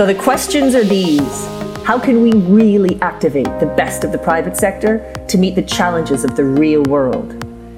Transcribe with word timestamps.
So 0.00 0.06
the 0.06 0.14
questions 0.14 0.74
are 0.74 0.82
these 0.82 1.44
How 1.84 1.98
can 1.98 2.22
we 2.22 2.32
really 2.32 2.98
activate 3.02 3.44
the 3.60 3.70
best 3.76 4.02
of 4.02 4.12
the 4.12 4.16
private 4.16 4.56
sector 4.56 5.12
to 5.28 5.36
meet 5.36 5.56
the 5.56 5.62
challenges 5.62 6.24
of 6.24 6.36
the 6.36 6.44
real 6.44 6.82
world? 6.84 7.34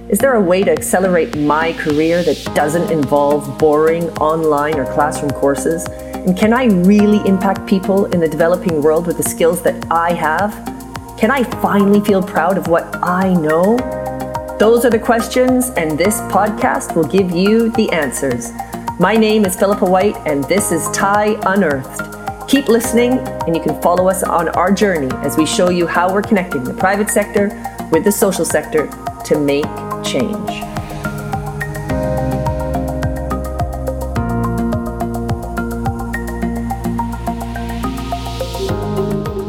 Is 0.08 0.20
there 0.20 0.34
a 0.34 0.40
way 0.40 0.62
to 0.62 0.70
accelerate 0.70 1.36
my 1.36 1.72
career 1.72 2.22
that 2.22 2.54
doesn't 2.54 2.92
involve 2.92 3.58
boring 3.58 4.08
online 4.18 4.78
or 4.78 4.84
classroom 4.94 5.32
courses? 5.32 5.84
And 6.14 6.38
can 6.38 6.52
I 6.52 6.66
really 6.66 7.28
impact 7.28 7.66
people 7.66 8.04
in 8.14 8.20
the 8.20 8.28
developing 8.28 8.80
world 8.82 9.08
with 9.08 9.16
the 9.16 9.24
skills 9.24 9.60
that 9.62 9.84
I 9.90 10.12
have? 10.12 10.52
Can 11.18 11.32
I 11.32 11.42
finally 11.60 12.02
feel 12.02 12.22
proud 12.22 12.56
of 12.56 12.68
what 12.68 12.84
I 13.02 13.34
know? 13.34 13.76
Those 14.60 14.84
are 14.84 14.90
the 14.90 15.00
questions, 15.00 15.70
and 15.70 15.98
this 15.98 16.20
podcast 16.30 16.94
will 16.94 17.08
give 17.08 17.32
you 17.32 17.72
the 17.72 17.90
answers. 17.90 18.52
My 19.02 19.16
name 19.16 19.44
is 19.44 19.56
Philippa 19.56 19.84
White, 19.84 20.14
and 20.26 20.44
this 20.44 20.70
is 20.70 20.88
TIE 20.92 21.36
Unearthed. 21.46 22.48
Keep 22.48 22.68
listening, 22.68 23.18
and 23.48 23.56
you 23.56 23.60
can 23.60 23.82
follow 23.82 24.08
us 24.08 24.22
on 24.22 24.50
our 24.50 24.70
journey 24.70 25.08
as 25.24 25.36
we 25.36 25.44
show 25.44 25.70
you 25.70 25.88
how 25.88 26.12
we're 26.12 26.22
connecting 26.22 26.62
the 26.62 26.72
private 26.72 27.10
sector 27.10 27.48
with 27.90 28.04
the 28.04 28.12
social 28.12 28.44
sector 28.44 28.86
to 29.24 29.40
make 29.40 29.64
change. 30.04 30.50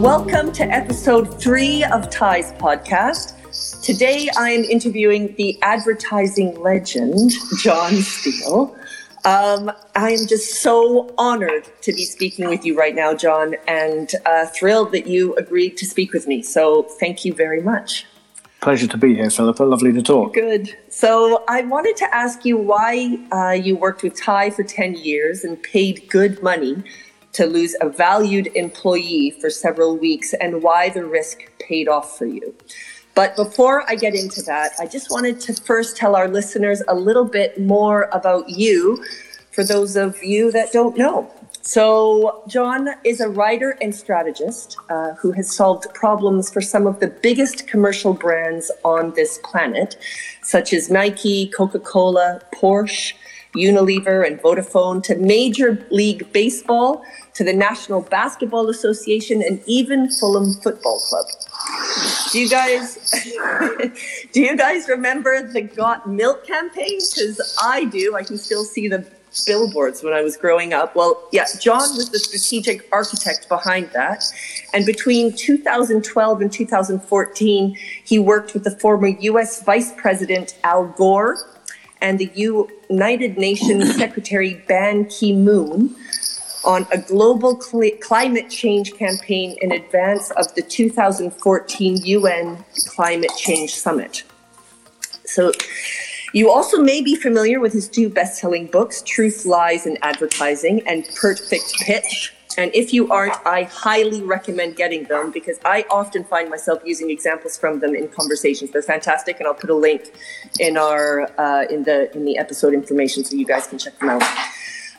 Welcome 0.02 0.52
to 0.54 0.64
episode 0.64 1.40
three 1.40 1.84
of 1.84 2.10
TIE's 2.10 2.54
podcast. 2.54 3.36
Today 3.84 4.30
I 4.36 4.50
am 4.50 4.64
interviewing 4.64 5.36
the 5.38 5.60
advertising 5.62 6.60
legend, 6.60 7.34
John 7.62 7.94
Steele. 7.98 8.76
Um, 9.26 9.72
I 9.96 10.12
am 10.12 10.28
just 10.28 10.62
so 10.62 11.14
honored 11.18 11.70
to 11.82 11.94
be 11.94 12.04
speaking 12.04 12.50
with 12.50 12.66
you 12.66 12.78
right 12.78 12.94
now, 12.94 13.14
John, 13.14 13.56
and 13.68 14.12
uh, 14.26 14.48
thrilled 14.48 14.92
that 14.92 15.08
you 15.08 15.34
agreed 15.36 15.78
to 15.78 15.86
speak 15.86 16.12
with 16.12 16.28
me. 16.28 16.42
So 16.42 16.84
thank 17.00 17.24
you 17.24 17.34
very 17.34 17.62
much. 17.62 18.06
Pleasure 18.60 18.88
to 18.88 18.98
be 18.98 19.16
here, 19.16 19.30
Philippa. 19.30 19.64
Lovely 19.64 19.94
to 19.94 20.02
talk. 20.02 20.34
Good. 20.34 20.76
So 20.90 21.44
I 21.48 21.62
wanted 21.62 21.96
to 21.98 22.16
ask 22.16 22.44
you 22.44 22.58
why 22.58 23.18
uh, 23.32 23.52
you 23.52 23.78
worked 23.78 24.04
with 24.04 24.16
TIE 24.16 24.50
for 24.50 24.64
10 24.64 24.96
years 24.96 25.44
and 25.46 25.62
paid 25.62 26.10
good 26.10 26.42
money 26.44 26.84
to 27.34 27.46
lose 27.46 27.76
a 27.82 27.90
valued 27.90 28.48
employee 28.56 29.32
for 29.42 29.50
several 29.50 29.98
weeks 29.98 30.34
and 30.34 30.62
why 30.62 30.90
the 30.90 31.06
risk 31.06 31.40
paid 31.60 31.88
off 31.88 32.18
for 32.18 32.26
you. 32.26 32.56
But 33.16 33.36
before 33.36 33.88
I 33.90 33.96
get 33.96 34.16
into 34.16 34.42
that, 34.44 34.72
I 34.80 34.88
just 34.88 35.12
wanted 35.12 35.40
to 35.42 35.54
first 35.54 35.96
tell 35.96 36.16
our 36.16 36.28
listeners 36.28 36.82
a 36.88 36.96
little 36.96 37.26
bit 37.26 37.60
more 37.60 38.10
about 38.12 38.50
you 38.50 39.04
for 39.52 39.64
those 39.64 39.96
of 39.96 40.22
you 40.24 40.52
that 40.52 40.72
don't 40.72 40.98
know. 40.98 41.32
So, 41.66 42.44
John 42.48 42.90
is 43.06 43.22
a 43.22 43.30
writer 43.30 43.78
and 43.82 43.96
strategist 43.96 44.76
uh, 44.90 45.14
who 45.14 45.32
has 45.32 45.56
solved 45.56 45.88
problems 45.94 46.52
for 46.52 46.60
some 46.60 46.86
of 46.86 47.00
the 47.00 47.08
biggest 47.08 47.68
commercial 47.68 48.14
brands 48.14 48.70
on 48.84 49.14
this 49.14 49.40
planet, 49.46 49.96
such 50.42 50.74
as 50.74 50.90
Nike, 50.90 51.48
Coca 51.48 51.80
Cola, 51.80 52.42
Porsche, 52.54 53.14
Unilever, 53.56 54.28
and 54.28 54.42
Vodafone, 54.42 55.02
to 55.04 55.16
Major 55.16 55.88
League 55.90 56.34
Baseball, 56.34 57.02
to 57.36 57.44
the 57.44 57.54
National 57.54 58.02
Basketball 58.02 58.70
Association, 58.70 59.42
and 59.42 59.62
even 59.66 60.10
Fulham 60.10 60.54
Football 60.54 61.00
Club. 61.10 61.26
Do 62.32 62.40
you 62.40 62.50
guys 62.50 62.98
do 64.32 64.42
you 64.42 64.56
guys 64.56 64.88
remember 64.88 65.42
the 65.42 65.62
Got 65.62 66.10
Milk 66.10 66.46
campaign? 66.46 67.00
Because 67.00 67.58
I 67.62 67.86
do. 67.86 68.16
I 68.16 68.24
can 68.24 68.38
still 68.38 68.64
see 68.64 68.88
the 68.88 69.06
billboards 69.46 70.04
when 70.04 70.14
I 70.14 70.22
was 70.22 70.38
growing 70.38 70.74
up. 70.74 70.96
Well, 70.96 71.28
yeah, 71.32 71.46
John 71.60 71.96
was 71.96 72.10
the 72.10 72.20
strategic 72.20 72.88
architect 72.92 73.50
behind 73.50 73.90
that. 73.94 74.24
And 74.74 74.86
between 74.86 75.34
2012 75.36 76.42
and 76.42 76.52
2014, 76.52 77.78
he 78.04 78.20
worked 78.20 78.54
with 78.54 78.64
the 78.64 78.72
former 78.72 79.08
US 79.08 79.64
Vice 79.64 79.92
President 79.94 80.58
Al 80.64 80.86
Gore 80.86 81.38
and 82.02 82.20
the 82.20 82.32
United 82.36 83.38
Nations 83.38 83.96
Secretary 83.96 84.62
Ban 84.68 85.06
Ki 85.06 85.34
moon 85.34 85.96
on 86.66 86.88
a 86.92 86.98
global 86.98 87.60
cl- 87.60 87.98
climate 88.02 88.50
change 88.50 88.94
campaign 88.94 89.58
in 89.62 89.72
advance 89.72 90.32
of 90.32 90.54
the 90.56 90.62
2014 90.62 91.98
UN 91.98 92.64
Climate 92.88 93.32
Change 93.38 93.76
Summit. 93.76 94.24
So, 95.26 95.52
you 96.34 96.50
also 96.50 96.82
may 96.82 97.02
be 97.02 97.16
familiar 97.16 97.60
with 97.60 97.74
his 97.74 97.88
two 97.88 98.10
best 98.10 98.40
selling 98.40 98.66
books, 98.66 99.04
Truth, 99.04 99.46
Lies, 99.46 99.86
and 99.86 100.00
Advertising, 100.02 100.82
and 100.88 101.08
Perfect 101.16 101.76
Pitch. 101.86 102.34
And 102.58 102.72
if 102.74 102.94
you 102.94 103.12
aren't, 103.12 103.36
I 103.46 103.64
highly 103.64 104.22
recommend 104.24 104.76
getting 104.76 105.04
them 105.06 105.32
because 105.32 105.60
I 105.64 105.86
often 105.90 106.24
find 106.24 106.50
myself 106.50 106.82
using 106.86 107.10
examples 107.10 107.58
from 107.58 107.80
them 107.80 107.96
in 107.96 108.08
conversations. 108.10 108.72
They're 108.72 108.82
fantastic, 108.82 109.40
and 109.40 109.48
I'll 109.48 109.54
put 109.54 109.70
a 109.70 109.76
link 109.76 110.14
in 110.60 110.78
our 110.78 111.30
uh, 111.40 111.66
in 111.70 111.84
the 111.84 112.16
in 112.16 112.26
the 112.26 112.38
episode 112.38 112.74
information 112.74 113.24
so 113.24 113.36
you 113.36 113.46
guys 113.46 113.68
can 113.68 113.78
check 113.78 113.98
them 114.00 114.10
out. 114.10 114.24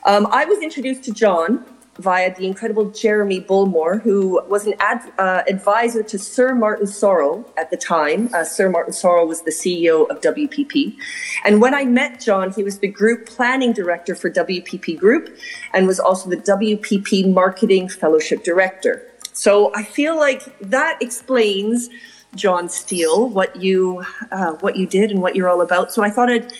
Um, 0.05 0.27
I 0.31 0.45
was 0.45 0.59
introduced 0.59 1.03
to 1.05 1.11
John 1.11 1.65
via 1.97 2.35
the 2.35 2.45
incredible 2.45 2.91
Jeremy 2.91 3.41
Bullmore, 3.41 3.99
who 4.01 4.39
was 4.47 4.67
an 4.67 4.75
ad, 4.79 5.01
uh, 5.17 5.41
advisor 5.47 6.03
to 6.03 6.19
Sir 6.19 6.53
Martin 6.53 6.85
Sorrell 6.85 7.43
at 7.57 7.71
the 7.71 7.77
time. 7.77 8.29
Uh, 8.31 8.43
Sir 8.43 8.69
Martin 8.69 8.93
Sorrell 8.93 9.27
was 9.27 9.41
the 9.41 9.51
CEO 9.51 10.07
of 10.09 10.21
WPP. 10.21 10.95
And 11.43 11.59
when 11.59 11.73
I 11.73 11.85
met 11.85 12.19
John, 12.19 12.51
he 12.51 12.63
was 12.63 12.79
the 12.79 12.87
group 12.87 13.25
planning 13.25 13.73
director 13.73 14.13
for 14.13 14.29
WPP 14.29 14.99
Group 14.99 15.35
and 15.73 15.87
was 15.87 15.99
also 15.99 16.29
the 16.29 16.37
WPP 16.37 17.33
Marketing 17.33 17.89
Fellowship 17.89 18.43
Director. 18.43 19.09
So 19.33 19.73
I 19.73 19.83
feel 19.83 20.15
like 20.17 20.43
that 20.59 21.01
explains, 21.01 21.89
John 22.35 22.69
Steele, 22.69 23.27
what 23.29 23.55
you, 23.55 24.03
uh, 24.31 24.53
what 24.59 24.75
you 24.75 24.85
did 24.85 25.09
and 25.09 25.21
what 25.21 25.35
you're 25.35 25.49
all 25.49 25.61
about. 25.61 25.91
So 25.91 26.03
I 26.03 26.11
thought 26.11 26.29
I'd 26.29 26.53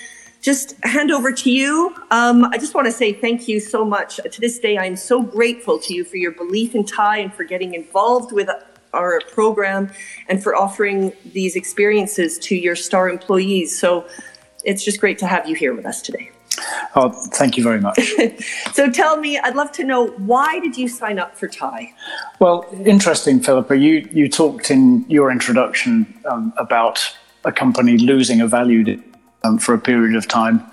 just 0.45 0.75
hand 0.83 1.11
over 1.11 1.31
to 1.31 1.51
you. 1.51 1.95
Um, 2.11 2.45
I 2.45 2.59
just 2.59 2.75
want 2.75 2.85
to 2.85 2.91
say 2.91 3.11
thank 3.11 3.47
you 3.47 3.59
so 3.59 3.83
much. 3.83 4.17
To 4.17 4.39
this 4.39 4.59
day, 4.59 4.77
I'm 4.77 4.95
so 4.95 5.23
grateful 5.23 5.79
to 5.79 5.93
you 5.95 6.05
for 6.05 6.17
your 6.17 6.33
belief 6.33 6.75
in 6.75 6.85
TIE 6.85 7.17
and 7.17 7.33
for 7.33 7.43
getting 7.43 7.73
involved 7.73 8.31
with 8.31 8.47
our 8.93 9.21
program 9.31 9.91
and 10.29 10.43
for 10.43 10.55
offering 10.55 11.11
these 11.33 11.55
experiences 11.55 12.37
to 12.37 12.55
your 12.55 12.75
star 12.75 13.09
employees. 13.09 13.77
So 13.77 14.07
it's 14.63 14.85
just 14.85 14.99
great 14.99 15.17
to 15.17 15.25
have 15.25 15.49
you 15.49 15.55
here 15.55 15.73
with 15.73 15.87
us 15.87 15.99
today. 16.03 16.29
Oh, 16.95 17.09
thank 17.33 17.57
you 17.57 17.63
very 17.63 17.81
much. 17.81 17.99
so 18.73 18.91
tell 18.91 19.17
me, 19.17 19.39
I'd 19.39 19.55
love 19.55 19.71
to 19.73 19.83
know 19.83 20.09
why 20.09 20.59
did 20.59 20.77
you 20.77 20.87
sign 20.87 21.17
up 21.17 21.35
for 21.35 21.47
TIE? 21.47 21.91
Well, 22.39 22.67
interesting, 22.85 23.39
Philippa. 23.39 23.75
You 23.75 24.07
you 24.11 24.29
talked 24.29 24.69
in 24.69 25.05
your 25.09 25.31
introduction 25.31 26.05
um, 26.29 26.53
about 26.57 26.99
a 27.45 27.51
company 27.51 27.97
losing 27.97 28.41
a 28.41 28.47
valued 28.47 29.03
um, 29.45 29.57
for 29.57 29.73
a 29.73 29.79
period 29.79 30.15
of 30.15 30.27
time. 30.27 30.65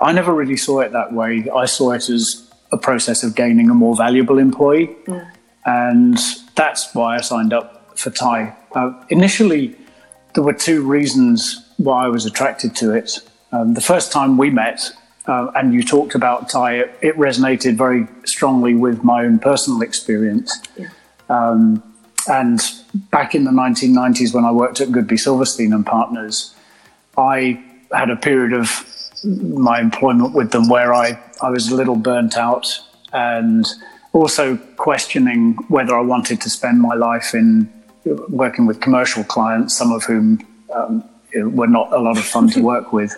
I 0.00 0.12
never 0.12 0.32
really 0.32 0.56
saw 0.56 0.80
it 0.80 0.92
that 0.92 1.12
way. 1.12 1.48
I 1.54 1.66
saw 1.66 1.92
it 1.92 2.08
as 2.08 2.50
a 2.72 2.78
process 2.78 3.22
of 3.22 3.34
gaining 3.34 3.68
a 3.68 3.74
more 3.74 3.96
valuable 3.96 4.38
employee. 4.38 4.88
Mm. 5.06 5.30
And 5.66 6.18
that's 6.54 6.94
why 6.94 7.16
I 7.16 7.20
signed 7.20 7.52
up 7.52 7.98
for 7.98 8.10
TIE. 8.10 8.54
Uh, 8.74 8.92
initially, 9.10 9.76
there 10.34 10.44
were 10.44 10.54
two 10.54 10.82
reasons 10.82 11.66
why 11.76 12.04
I 12.04 12.08
was 12.08 12.24
attracted 12.24 12.74
to 12.76 12.92
it. 12.92 13.18
Um, 13.52 13.74
the 13.74 13.80
first 13.80 14.12
time 14.12 14.38
we 14.38 14.48
met, 14.48 14.92
uh, 15.26 15.50
and 15.54 15.74
you 15.74 15.82
talked 15.82 16.14
about 16.14 16.48
TIE, 16.48 16.76
it, 16.76 16.98
it, 17.02 17.16
resonated 17.16 17.74
very 17.74 18.06
strongly 18.24 18.74
with 18.74 19.02
my 19.04 19.24
own 19.24 19.38
personal 19.38 19.82
experience. 19.82 20.58
Yeah. 20.76 20.88
Um, 21.28 21.82
and 22.28 22.60
back 23.10 23.34
in 23.34 23.44
the 23.44 23.50
1990s, 23.50 24.32
when 24.32 24.44
I 24.44 24.52
worked 24.52 24.80
at 24.80 24.88
Goodby 24.88 25.18
Silverstein 25.18 25.72
and 25.72 25.84
Partners, 25.84 26.54
I 27.18 27.62
had 27.92 28.10
a 28.10 28.16
period 28.16 28.52
of 28.52 28.86
my 29.24 29.80
employment 29.80 30.32
with 30.34 30.50
them 30.50 30.68
where 30.68 30.94
I, 30.94 31.18
I 31.42 31.50
was 31.50 31.68
a 31.70 31.74
little 31.74 31.96
burnt 31.96 32.36
out 32.36 32.66
and 33.12 33.66
also 34.12 34.56
questioning 34.76 35.54
whether 35.68 35.96
I 35.96 36.00
wanted 36.00 36.40
to 36.42 36.50
spend 36.50 36.80
my 36.80 36.94
life 36.94 37.34
in 37.34 37.70
working 38.28 38.66
with 38.66 38.80
commercial 38.80 39.24
clients, 39.24 39.76
some 39.76 39.92
of 39.92 40.04
whom 40.04 40.46
um, 40.74 41.04
were 41.34 41.66
not 41.66 41.92
a 41.92 41.98
lot 41.98 42.16
of 42.18 42.24
fun 42.24 42.48
to 42.50 42.62
work 42.72 42.92
with. 42.92 43.16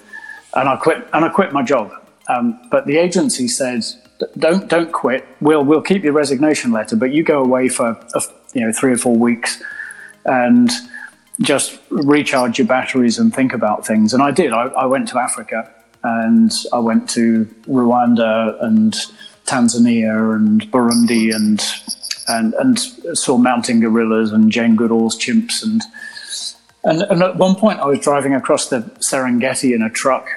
And 0.55 0.69
I 0.69 0.77
quit, 0.77 1.07
and 1.13 1.25
I 1.25 1.29
quit 1.29 1.53
my 1.53 1.63
job. 1.63 1.93
Um, 2.29 2.61
but 2.71 2.87
the 2.87 2.99
agency 2.99 3.49
said, 3.49 3.85
"Don't 4.39 4.69
don't 4.69 4.93
quit. 4.93 5.27
We'll 5.41 5.65
we'll 5.65 5.83
keep 5.83 6.05
your 6.05 6.13
resignation 6.13 6.73
letter, 6.73 6.95
but 6.95 7.11
you 7.11 7.23
go 7.23 7.43
away 7.43 7.69
for 7.69 7.91
a, 8.15 8.23
you 8.53 8.61
know 8.61 8.73
three 8.73 8.93
or 8.93 8.99
four 8.99 9.17
weeks." 9.17 9.63
And 10.25 10.71
just 11.40 11.79
recharge 11.90 12.58
your 12.58 12.67
batteries 12.67 13.19
and 13.19 13.34
think 13.34 13.52
about 13.52 13.87
things. 13.87 14.12
And 14.12 14.23
I 14.23 14.31
did. 14.31 14.52
I, 14.52 14.64
I 14.64 14.87
went 14.87 15.08
to 15.08 15.19
Africa 15.19 15.73
and 16.02 16.52
I 16.73 16.79
went 16.79 17.08
to 17.11 17.44
Rwanda 17.67 18.62
and 18.62 18.94
Tanzania 19.46 20.37
and 20.37 20.70
Burundi 20.70 21.34
and 21.34 21.62
and 22.29 22.55
and 22.55 22.79
saw 23.19 23.37
mountain 23.37 23.81
gorillas 23.81 24.32
and 24.32 24.50
Jane 24.50 24.76
Goodall's 24.76 25.19
chimps 25.19 25.62
and 25.62 25.82
and, 26.84 27.02
and 27.02 27.23
at 27.23 27.37
one 27.37 27.55
point 27.55 27.81
I 27.81 27.87
was 27.87 28.00
driving 28.00 28.34
across 28.34 28.69
the 28.69 28.81
Serengeti 28.99 29.75
in 29.75 29.82
a 29.82 29.90
truck 29.90 30.29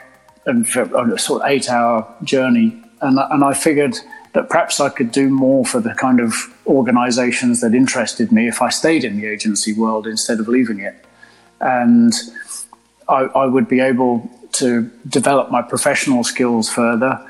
and 0.46 0.68
for 0.68 0.82
a 0.82 1.20
sort 1.20 1.42
of 1.42 1.50
eight 1.50 1.70
hour 1.70 2.12
journey 2.24 2.82
and 3.02 3.20
and 3.20 3.44
I 3.44 3.54
figured 3.54 3.98
that 4.36 4.50
perhaps 4.50 4.82
I 4.82 4.90
could 4.90 5.12
do 5.12 5.30
more 5.30 5.66
for 5.66 5.80
the 5.80 5.94
kind 5.96 6.20
of 6.20 6.34
organizations 6.68 7.62
that 7.62 7.74
interested 7.74 8.32
me 8.34 8.48
if 8.48 8.62
I 8.62 8.70
stayed 8.70 9.06
in 9.06 9.16
the 9.18 9.26
agency 9.26 9.74
world 9.74 10.06
instead 10.06 10.42
of 10.42 10.50
leaving 10.50 10.82
it. 10.82 10.96
And 11.62 12.14
I, 13.08 13.22
I 13.44 13.46
would 13.46 13.70
be 13.70 13.80
able 13.80 14.30
to 14.54 14.92
develop 15.08 15.52
my 15.52 15.62
professional 15.62 16.24
skills 16.26 16.70
further 16.70 17.26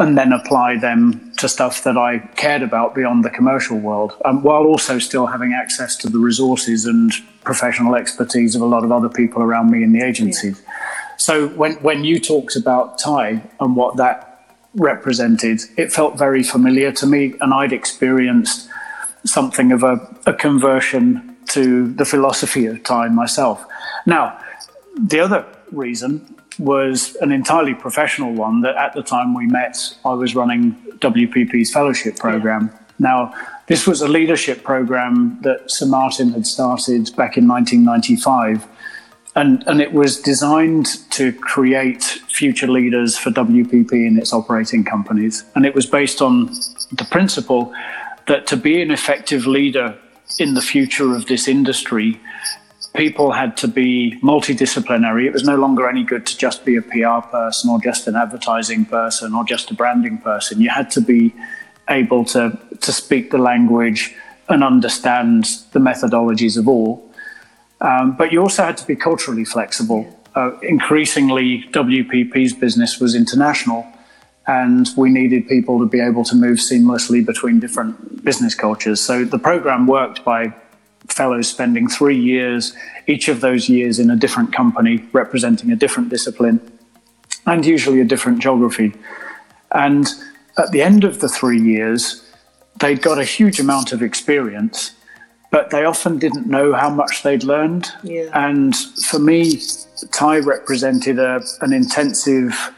and 0.00 0.18
then 0.18 0.32
apply 0.32 0.78
them 0.78 1.32
to 1.38 1.48
stuff 1.48 1.84
that 1.84 1.96
I 1.96 2.18
cared 2.34 2.62
about 2.62 2.94
beyond 2.94 3.24
the 3.24 3.30
commercial 3.30 3.78
world, 3.78 4.16
um, 4.24 4.42
while 4.42 4.64
also 4.64 4.98
still 4.98 5.26
having 5.26 5.52
access 5.52 5.96
to 5.98 6.08
the 6.08 6.18
resources 6.18 6.86
and 6.86 7.12
professional 7.44 7.94
expertise 7.94 8.56
of 8.56 8.62
a 8.62 8.66
lot 8.66 8.84
of 8.84 8.90
other 8.92 9.08
people 9.08 9.42
around 9.42 9.70
me 9.70 9.82
in 9.82 9.92
the 9.92 10.02
agencies. 10.02 10.60
Yeah. 10.64 10.74
So 11.16 11.48
when, 11.48 11.74
when 11.82 12.04
you 12.04 12.20
talked 12.20 12.56
about 12.56 12.98
TIE 12.98 13.42
and 13.60 13.76
what 13.76 13.96
that 13.96 14.27
represented, 14.78 15.60
it 15.76 15.92
felt 15.92 16.16
very 16.16 16.42
familiar 16.42 16.92
to 16.92 17.06
me, 17.06 17.34
and 17.40 17.52
I'd 17.52 17.72
experienced 17.72 18.68
something 19.24 19.72
of 19.72 19.82
a, 19.82 20.16
a 20.26 20.32
conversion 20.32 21.36
to 21.48 21.92
the 21.92 22.04
philosophy 22.04 22.66
of 22.66 22.82
time 22.84 23.14
myself. 23.14 23.64
Now, 24.06 24.38
the 24.96 25.20
other 25.20 25.44
reason 25.72 26.34
was 26.58 27.16
an 27.16 27.30
entirely 27.32 27.74
professional 27.74 28.32
one 28.32 28.62
that 28.62 28.76
at 28.76 28.94
the 28.94 29.02
time 29.02 29.34
we 29.34 29.46
met, 29.46 29.76
I 30.04 30.14
was 30.14 30.34
running 30.34 30.74
WPP's 30.98 31.72
fellowship 31.72 32.16
program. 32.16 32.70
Yeah. 32.72 32.78
Now, 32.98 33.34
this 33.68 33.86
was 33.86 34.00
a 34.00 34.08
leadership 34.08 34.64
program 34.64 35.38
that 35.42 35.70
Sir 35.70 35.86
Martin 35.86 36.32
had 36.32 36.46
started 36.46 37.14
back 37.16 37.36
in 37.36 37.46
1995. 37.46 38.66
And, 39.36 39.62
and 39.68 39.80
it 39.80 39.92
was 39.92 40.20
designed 40.20 40.86
to 41.10 41.32
create 41.32 42.20
future 42.38 42.68
leaders 42.68 43.18
for 43.18 43.30
WPP 43.30 43.92
and 44.06 44.16
its 44.16 44.32
operating 44.32 44.84
companies. 44.84 45.44
And 45.54 45.66
it 45.66 45.74
was 45.74 45.86
based 45.86 46.22
on 46.22 46.46
the 46.92 47.06
principle 47.10 47.74
that 48.28 48.46
to 48.46 48.56
be 48.56 48.80
an 48.80 48.90
effective 48.92 49.46
leader 49.46 49.98
in 50.38 50.54
the 50.54 50.60
future 50.60 51.14
of 51.16 51.26
this 51.26 51.48
industry, 51.48 52.20
people 52.94 53.32
had 53.32 53.56
to 53.56 53.66
be 53.66 54.18
multidisciplinary. 54.22 55.26
It 55.26 55.32
was 55.32 55.44
no 55.44 55.56
longer 55.56 55.88
any 55.88 56.04
good 56.04 56.26
to 56.26 56.38
just 56.38 56.64
be 56.64 56.76
a 56.76 56.82
PR 56.82 57.20
person 57.28 57.70
or 57.70 57.80
just 57.80 58.06
an 58.06 58.14
advertising 58.14 58.84
person 58.84 59.34
or 59.34 59.44
just 59.44 59.70
a 59.72 59.74
branding 59.74 60.18
person. 60.18 60.60
You 60.60 60.70
had 60.70 60.90
to 60.92 61.00
be 61.00 61.34
able 61.90 62.24
to, 62.26 62.56
to 62.80 62.92
speak 62.92 63.30
the 63.30 63.38
language 63.38 64.14
and 64.48 64.62
understand 64.62 65.44
the 65.72 65.80
methodologies 65.80 66.56
of 66.56 66.68
all. 66.68 67.04
Um, 67.80 68.16
but 68.16 68.32
you 68.32 68.40
also 68.40 68.64
had 68.64 68.76
to 68.78 68.86
be 68.86 68.96
culturally 68.96 69.44
flexible. 69.44 70.02
Uh, 70.38 70.56
increasingly, 70.62 71.64
WPP's 71.72 72.52
business 72.52 73.00
was 73.00 73.16
international, 73.16 73.84
and 74.46 74.88
we 74.96 75.10
needed 75.10 75.48
people 75.48 75.80
to 75.80 75.86
be 75.86 75.98
able 75.98 76.22
to 76.22 76.36
move 76.36 76.58
seamlessly 76.58 77.26
between 77.26 77.58
different 77.58 78.24
business 78.24 78.54
cultures. 78.54 79.00
So 79.00 79.24
the 79.24 79.40
program 79.40 79.88
worked 79.88 80.24
by 80.24 80.54
fellows 81.08 81.48
spending 81.48 81.88
three 81.88 82.16
years, 82.16 82.72
each 83.08 83.26
of 83.26 83.40
those 83.40 83.68
years 83.68 83.98
in 83.98 84.10
a 84.10 84.16
different 84.16 84.52
company, 84.52 85.04
representing 85.12 85.72
a 85.72 85.76
different 85.76 86.08
discipline 86.08 86.60
and 87.44 87.66
usually 87.66 88.00
a 88.00 88.04
different 88.04 88.38
geography. 88.38 88.92
And 89.72 90.06
at 90.56 90.70
the 90.70 90.82
end 90.82 91.02
of 91.02 91.18
the 91.18 91.28
three 91.28 91.60
years, 91.60 92.30
they'd 92.78 93.02
got 93.02 93.18
a 93.18 93.24
huge 93.24 93.58
amount 93.58 93.92
of 93.92 94.02
experience, 94.02 94.92
but 95.50 95.70
they 95.70 95.84
often 95.84 96.16
didn't 96.20 96.46
know 96.46 96.74
how 96.74 96.90
much 96.90 97.24
they'd 97.24 97.42
learned. 97.42 97.88
Yeah. 98.04 98.30
And 98.34 98.76
for 98.76 99.18
me, 99.18 99.60
TIE 100.12 100.38
represented 100.38 101.18
a, 101.18 101.40
an 101.60 101.72
intensive, 101.72 102.72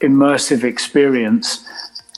immersive 0.00 0.64
experience 0.64 1.64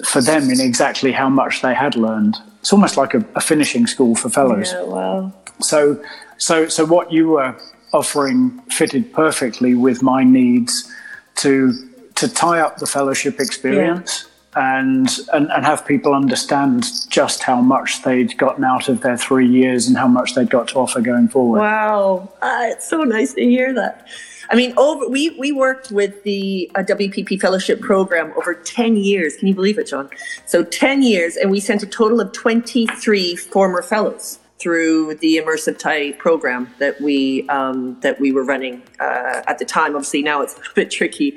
for 0.05 0.20
them 0.20 0.50
in 0.50 0.61
exactly 0.61 1.12
how 1.12 1.29
much 1.29 1.62
they 1.62 1.75
had 1.75 1.96
learned. 1.96 2.37
It's 2.61 2.73
almost 2.73 2.96
like 2.96 3.14
a, 3.14 3.25
a 3.35 3.41
finishing 3.41 3.87
school 3.87 4.14
for 4.14 4.29
fellows. 4.29 4.73
Yeah, 4.73 4.82
wow. 4.82 5.32
So, 5.61 6.02
so, 6.38 6.69
so 6.69 6.85
what 6.85 7.12
you 7.12 7.31
were 7.31 7.56
offering 7.93 8.58
fitted 8.70 9.12
perfectly 9.12 9.75
with 9.75 10.02
my 10.02 10.25
needs 10.25 10.90
to 11.37 11.73
to 12.17 12.29
tie 12.29 12.61
up 12.61 12.79
the 12.79 12.87
fellowship 12.87 13.40
experience. 13.40 14.25
Yeah. 14.25 14.34
And, 14.56 15.09
and, 15.33 15.51
and 15.51 15.65
have 15.65 15.85
people 15.85 16.15
understand 16.15 16.87
just 17.09 17.43
how 17.43 17.61
much 17.61 18.03
they'd 18.03 18.37
gotten 18.39 18.62
out 18.62 18.89
of 18.89 19.01
their 19.01 19.17
three 19.17 19.49
years 19.49 19.89
and 19.89 19.97
how 19.97 20.06
much 20.06 20.35
they'd 20.35 20.49
got 20.49 20.69
to 20.69 20.79
offer 20.79 21.01
going 21.01 21.29
forward. 21.29 21.59
Wow, 21.59 22.29
uh, 22.41 22.67
it's 22.67 22.89
so 22.89 23.03
nice 23.03 23.35
to 23.35 23.43
hear 23.43 23.75
that. 23.75 24.06
I 24.51 24.56
mean, 24.56 24.75
over 24.77 25.09
we 25.09 25.31
we 25.39 25.53
worked 25.53 25.91
with 25.91 26.23
the 26.23 26.71
uh, 26.75 26.81
WPP 26.83 27.41
Fellowship 27.41 27.81
Program 27.81 28.33
over 28.37 28.55
ten 28.55 28.97
years. 28.97 29.37
Can 29.37 29.49
you 29.49 29.55
believe 29.55 29.79
it, 29.79 29.89
John? 29.89 30.11
So 30.47 30.62
ten 30.65 31.03
years, 31.03 31.37
and 31.37 31.50
we 31.50 31.61
sent 31.61 31.83
a 31.83 31.87
total 31.87 32.21
of 32.21 32.33
twenty 32.33 32.87
three 32.87 33.37
former 33.37 33.83
fellows 33.83 34.39
through 34.59 35.15
the 35.17 35.37
immersive 35.37 35.79
TIE 35.79 36.12
program 36.12 36.73
that 36.79 37.00
we 37.00 37.49
um, 37.49 37.99
that 38.00 38.21
we 38.21 38.33
were 38.33 38.45
running 38.45 38.83
uh, 39.00 39.43
at 39.47 39.59
the 39.59 39.65
time. 39.65 39.95
Obviously, 39.95 40.23
now 40.23 40.43
it's 40.43 40.55
a 40.55 40.75
bit 40.75 40.91
tricky 40.91 41.37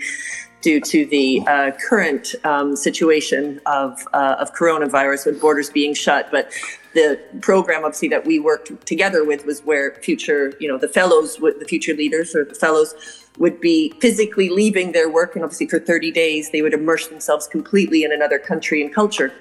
due 0.68 0.81
to 0.81 1.06
the 1.06 1.42
uh, 1.48 1.72
current 1.88 2.36
um, 2.44 2.75
situation 2.75 3.62
of 3.66 4.06
uh, 4.12 4.36
of 4.38 4.54
coronavirus 4.54 5.28
with 5.28 5.40
borders 5.40 5.69
being 5.69 5.94
shut. 5.94 6.30
But 6.30 6.52
the 6.94 7.18
program, 7.40 7.86
obviously, 7.86 8.10
that 8.10 8.25
we 8.25 8.38
worked 8.38 8.86
together 8.86 9.24
with 9.24 9.46
was 9.46 9.62
where 9.62 9.94
future, 10.08 10.54
you 10.60 10.68
know, 10.68 10.78
the 10.78 10.90
fellows, 10.90 11.38
the 11.38 11.66
future 11.66 11.94
leaders 11.94 12.36
or 12.36 12.44
the 12.44 12.54
fellows 12.54 12.90
would 13.38 13.62
be 13.62 13.94
physically 14.02 14.50
leaving 14.50 14.92
their 14.92 15.10
work, 15.10 15.36
and 15.36 15.44
obviously 15.46 15.69
for 15.69 15.80
30 15.80 16.12
days 16.12 16.52
they 16.52 16.62
would 16.62 16.74
immerse 16.74 17.08
themselves 17.08 17.48
completely 17.48 18.04
in 18.04 18.12
another 18.12 18.38
country 18.38 18.81
and 18.81 18.94
culture. 18.94 19.31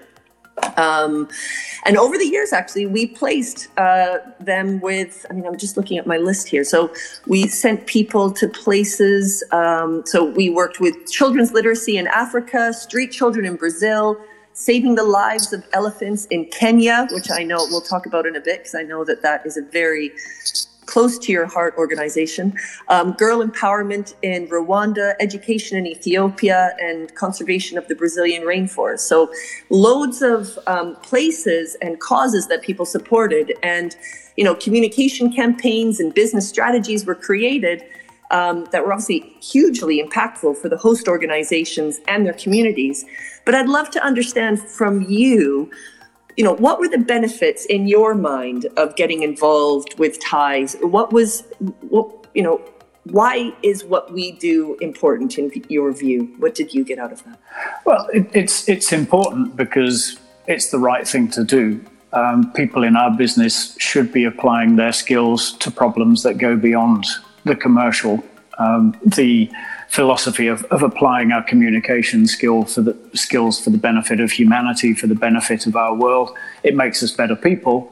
Um, 0.76 1.28
and 1.84 1.96
over 1.96 2.18
the 2.18 2.24
years, 2.24 2.52
actually, 2.52 2.86
we 2.86 3.06
placed 3.06 3.68
uh, 3.78 4.18
them 4.40 4.80
with, 4.80 5.24
I 5.30 5.34
mean, 5.34 5.46
I'm 5.46 5.56
just 5.56 5.76
looking 5.76 5.98
at 5.98 6.06
my 6.06 6.16
list 6.16 6.48
here. 6.48 6.64
So 6.64 6.92
we 7.26 7.46
sent 7.46 7.86
people 7.86 8.30
to 8.32 8.48
places. 8.48 9.42
Um, 9.52 10.02
so 10.06 10.24
we 10.24 10.50
worked 10.50 10.80
with 10.80 11.10
children's 11.10 11.52
literacy 11.52 11.96
in 11.96 12.06
Africa, 12.06 12.72
street 12.72 13.12
children 13.12 13.46
in 13.46 13.56
Brazil, 13.56 14.16
saving 14.52 14.94
the 14.94 15.04
lives 15.04 15.52
of 15.52 15.64
elephants 15.72 16.26
in 16.26 16.46
Kenya, 16.46 17.06
which 17.12 17.30
I 17.30 17.42
know 17.42 17.58
we'll 17.70 17.82
talk 17.82 18.06
about 18.06 18.26
in 18.26 18.36
a 18.36 18.40
bit 18.40 18.60
because 18.60 18.74
I 18.74 18.82
know 18.82 19.04
that 19.04 19.22
that 19.22 19.44
is 19.44 19.56
a 19.56 19.62
very 19.62 20.12
close 20.86 21.18
to 21.18 21.32
your 21.32 21.46
heart 21.46 21.74
organization, 21.76 22.54
um, 22.88 23.12
girl 23.12 23.44
empowerment 23.44 24.14
in 24.22 24.48
Rwanda, 24.48 25.14
education 25.20 25.76
in 25.76 25.86
Ethiopia, 25.86 26.74
and 26.80 27.14
conservation 27.14 27.76
of 27.76 27.86
the 27.88 27.94
Brazilian 27.94 28.42
rainforest. 28.42 29.00
So, 29.00 29.30
loads 29.70 30.22
of 30.22 30.58
um, 30.66 30.96
places 30.96 31.76
and 31.82 32.00
causes 32.00 32.46
that 32.48 32.62
people 32.62 32.86
supported, 32.86 33.52
and 33.62 33.96
you 34.36 34.44
know, 34.44 34.54
communication 34.54 35.32
campaigns 35.32 36.00
and 36.00 36.14
business 36.14 36.48
strategies 36.48 37.04
were 37.04 37.14
created. 37.14 37.82
Um, 38.32 38.66
that 38.72 38.84
were 38.84 38.92
obviously 38.92 39.20
hugely 39.40 40.02
impactful 40.02 40.56
for 40.56 40.68
the 40.68 40.76
host 40.76 41.06
organizations 41.06 42.00
and 42.08 42.26
their 42.26 42.32
communities. 42.32 43.04
But 43.44 43.54
I'd 43.54 43.68
love 43.68 43.88
to 43.90 44.02
understand 44.02 44.60
from 44.60 45.02
you 45.02 45.70
you 46.36 46.44
know, 46.44 46.54
what 46.54 46.78
were 46.78 46.88
the 46.88 46.98
benefits 46.98 47.64
in 47.66 47.88
your 47.88 48.14
mind 48.14 48.66
of 48.76 48.94
getting 48.96 49.22
involved 49.22 49.98
with 49.98 50.20
ties? 50.20 50.76
What 50.80 51.12
was, 51.12 51.44
what, 51.88 52.26
you 52.34 52.42
know, 52.42 52.60
why 53.04 53.52
is 53.62 53.84
what 53.84 54.12
we 54.12 54.32
do 54.32 54.76
important 54.80 55.38
in 55.38 55.50
your 55.68 55.92
view? 55.92 56.34
What 56.38 56.54
did 56.54 56.74
you 56.74 56.84
get 56.84 56.98
out 56.98 57.12
of 57.12 57.24
that? 57.24 57.38
Well, 57.84 58.08
it, 58.12 58.28
it's 58.34 58.68
it's 58.68 58.92
important 58.92 59.56
because 59.56 60.18
it's 60.46 60.70
the 60.70 60.78
right 60.78 61.06
thing 61.06 61.28
to 61.30 61.44
do. 61.44 61.80
Um, 62.12 62.52
people 62.52 62.82
in 62.82 62.96
our 62.96 63.16
business 63.16 63.76
should 63.78 64.12
be 64.12 64.24
applying 64.24 64.76
their 64.76 64.92
skills 64.92 65.52
to 65.58 65.70
problems 65.70 66.22
that 66.22 66.38
go 66.38 66.56
beyond 66.56 67.06
the 67.44 67.54
commercial. 67.54 68.24
Um, 68.58 68.98
the 69.04 69.50
philosophy 69.96 70.46
of, 70.46 70.62
of 70.64 70.82
applying 70.82 71.32
our 71.32 71.42
communication 71.42 72.26
skill 72.26 72.64
for 72.64 72.82
the 72.82 72.94
skills 73.14 73.54
for 73.64 73.70
the 73.70 73.78
benefit 73.78 74.20
of 74.20 74.30
humanity, 74.30 74.92
for 74.92 75.06
the 75.06 75.20
benefit 75.28 75.66
of 75.66 75.74
our 75.74 75.94
world. 75.94 76.28
It 76.62 76.74
makes 76.76 77.02
us 77.02 77.10
better 77.10 77.34
people. 77.34 77.90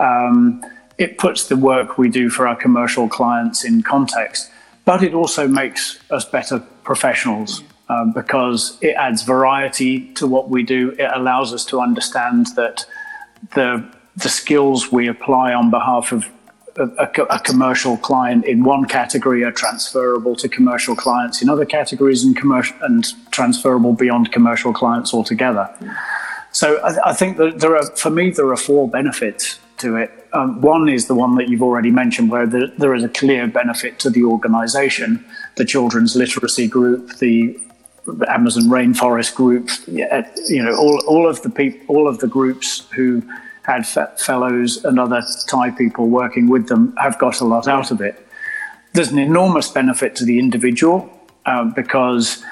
Um, 0.00 0.60
it 0.98 1.18
puts 1.18 1.46
the 1.46 1.56
work 1.56 1.98
we 1.98 2.08
do 2.08 2.28
for 2.30 2.48
our 2.48 2.56
commercial 2.56 3.08
clients 3.08 3.64
in 3.64 3.82
context, 3.82 4.50
but 4.84 5.02
it 5.02 5.14
also 5.14 5.46
makes 5.46 6.00
us 6.10 6.24
better 6.24 6.58
professionals. 6.82 7.62
Um, 7.88 8.10
because 8.12 8.78
it 8.80 8.94
adds 8.96 9.22
variety 9.22 10.12
to 10.14 10.26
what 10.26 10.48
we 10.48 10.64
do. 10.64 10.90
It 10.98 11.08
allows 11.14 11.54
us 11.54 11.64
to 11.66 11.80
understand 11.80 12.48
that 12.56 12.84
the 13.54 13.68
the 14.16 14.28
skills 14.28 14.90
we 14.90 15.06
apply 15.08 15.52
on 15.52 15.70
behalf 15.70 16.10
of 16.10 16.20
a, 16.78 17.22
a, 17.30 17.40
commercial 17.40 17.96
client 17.96 18.44
in 18.44 18.64
one 18.64 18.84
category 18.84 19.44
are 19.44 19.52
transferable 19.52 20.36
to 20.36 20.48
commercial 20.48 20.94
clients 20.94 21.42
in 21.42 21.48
other 21.48 21.64
categories 21.64 22.24
and 22.24 22.36
commercial 22.36 22.76
and 22.82 23.06
transferable 23.30 23.92
beyond 23.92 24.32
commercial 24.32 24.72
clients 24.72 25.14
altogether. 25.14 25.68
So 26.52 26.78
I, 26.78 27.10
I 27.10 27.12
think 27.12 27.36
that 27.38 27.60
there 27.60 27.76
are, 27.76 27.84
for 27.96 28.10
me, 28.10 28.30
there 28.30 28.50
are 28.50 28.56
four 28.56 28.88
benefits 28.88 29.58
to 29.78 29.96
it. 29.96 30.10
Um, 30.32 30.60
one 30.60 30.88
is 30.88 31.06
the 31.06 31.14
one 31.14 31.36
that 31.36 31.48
you've 31.48 31.62
already 31.62 31.90
mentioned, 31.90 32.30
where 32.30 32.46
the, 32.46 32.72
there 32.78 32.94
is 32.94 33.04
a 33.04 33.08
clear 33.08 33.46
benefit 33.46 33.98
to 34.00 34.10
the 34.10 34.24
organisation, 34.24 35.24
the 35.56 35.64
children's 35.64 36.16
literacy 36.16 36.68
group, 36.68 37.16
the 37.18 37.58
Amazon 38.28 38.64
Rainforest 38.64 39.34
Group, 39.34 39.70
you 39.86 40.62
know, 40.62 40.76
all, 40.76 41.02
all 41.06 41.28
of 41.28 41.42
the 41.42 41.50
people, 41.50 41.80
all 41.94 42.08
of 42.08 42.18
the 42.18 42.28
groups 42.28 42.86
who 42.94 43.22
had 43.66 43.86
fellows 44.18 44.84
and 44.84 45.00
other 45.00 45.22
TIE 45.48 45.70
people 45.70 46.08
working 46.08 46.48
with 46.48 46.68
them 46.68 46.94
have 46.96 47.18
got 47.18 47.40
a 47.40 47.44
lot 47.44 47.66
out 47.66 47.90
of 47.90 48.00
it. 48.00 48.26
There's 48.92 49.10
an 49.10 49.18
enormous 49.18 49.68
benefit 49.68 50.14
to 50.16 50.24
the 50.24 50.38
individual 50.38 51.10
uh, 51.44 51.64
because 51.64 52.44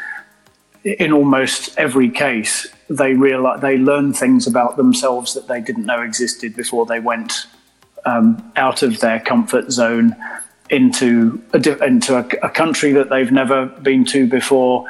in 0.83 1.13
almost 1.13 1.77
every 1.79 2.11
case, 2.11 2.67
they 2.91 3.15
realize 3.15 3.61
they 3.61 3.79
learn 3.79 4.13
things 4.13 4.47
about 4.47 4.77
themselves 4.77 5.35
that 5.35 5.47
they 5.47 5.61
didn't 5.61 5.87
know 5.87 6.03
existed 6.03 6.55
before 6.55 6.85
they 6.85 7.01
went 7.01 7.47
um, 8.05 8.53
out 8.57 8.83
of 8.83 9.01
their 9.01 9.21
comfort 9.21 9.71
zone 9.71 10.15
into 10.69 11.43
a, 11.53 11.85
into 11.85 12.17
a, 12.17 12.27
a, 12.43 12.51
country 12.51 12.93
that 12.93 13.09
they've 13.09 13.33
never 13.33 13.67
been 13.67 14.05
to 14.05 14.27
before, 14.27 14.87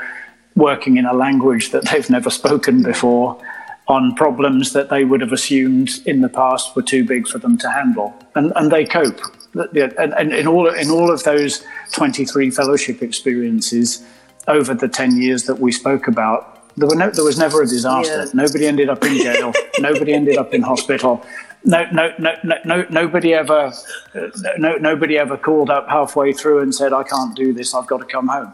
working 0.57 0.97
in 0.97 1.04
a 1.04 1.12
language 1.12 1.71
that 1.71 1.85
they've 1.90 2.11
never 2.11 2.31
spoken 2.31 2.83
before, 2.83 3.40
on 3.86 4.14
problems 4.14 4.72
that 4.72 4.88
they 4.88 5.04
would 5.04 5.20
have 5.20 5.32
assumed 5.32 6.00
in 6.06 6.22
the 6.22 6.28
past 6.28 6.74
were 6.74 6.82
too 6.82 7.04
big 7.04 7.28
for 7.28 7.38
them 7.38 7.58
to 7.58 7.70
handle, 7.70 8.14
and 8.34 8.52
and 8.56 8.70
they 8.70 8.84
cope. 8.84 9.20
And, 9.54 10.12
and 10.14 10.32
in 10.32 10.46
all 10.48 10.68
in 10.68 10.90
all 10.90 11.12
of 11.12 11.22
those 11.22 11.64
23 11.92 12.50
fellowship 12.50 13.02
experiences 13.02 14.04
over 14.48 14.74
the 14.74 14.88
10 14.88 15.20
years 15.20 15.44
that 15.44 15.60
we 15.60 15.70
spoke 15.70 16.08
about, 16.08 16.54
there, 16.76 16.88
were 16.88 16.96
no, 16.96 17.10
there 17.10 17.24
was 17.24 17.38
never 17.38 17.62
a 17.62 17.66
disaster. 17.66 18.24
Yeah. 18.24 18.30
Nobody 18.34 18.66
ended 18.66 18.88
up 18.88 19.04
in 19.04 19.18
jail. 19.18 19.52
Nobody 19.78 20.12
ended 20.12 20.38
up 20.38 20.52
in 20.52 20.62
hospital. 20.62 21.24
No, 21.64 21.84
no, 21.92 22.12
no, 22.18 22.34
no, 22.42 22.56
no, 22.64 22.86
nobody 22.90 23.32
ever, 23.32 23.72
uh, 24.14 24.28
no, 24.58 24.76
nobody 24.76 25.16
ever 25.16 25.36
called 25.36 25.70
up 25.70 25.88
halfway 25.88 26.32
through 26.32 26.60
and 26.60 26.74
said, 26.74 26.92
"I 26.92 27.04
can't 27.04 27.34
do 27.34 27.54
this. 27.54 27.74
I've 27.74 27.86
got 27.86 27.98
to 27.98 28.06
come 28.06 28.28
home." 28.28 28.52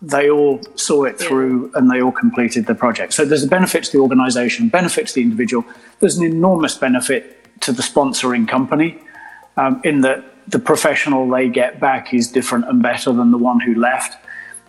They 0.00 0.30
all 0.30 0.60
saw 0.76 1.04
it 1.04 1.18
through 1.18 1.72
and 1.74 1.90
they 1.90 2.00
all 2.00 2.12
completed 2.12 2.66
the 2.66 2.74
project. 2.74 3.12
So 3.14 3.24
there's 3.24 3.42
a 3.42 3.48
benefit 3.48 3.84
to 3.84 3.92
the 3.92 3.98
organisation, 3.98 4.68
benefit 4.68 5.08
to 5.08 5.14
the 5.14 5.22
individual. 5.22 5.64
There's 5.98 6.18
an 6.18 6.24
enormous 6.24 6.76
benefit 6.76 7.60
to 7.62 7.72
the 7.72 7.82
sponsoring 7.82 8.46
company, 8.46 9.00
um, 9.56 9.80
in 9.82 10.02
that 10.02 10.24
the 10.46 10.60
professional 10.60 11.28
they 11.28 11.48
get 11.48 11.80
back 11.80 12.14
is 12.14 12.30
different 12.30 12.66
and 12.68 12.80
better 12.80 13.12
than 13.12 13.32
the 13.32 13.38
one 13.38 13.60
who 13.60 13.74
left 13.74 14.16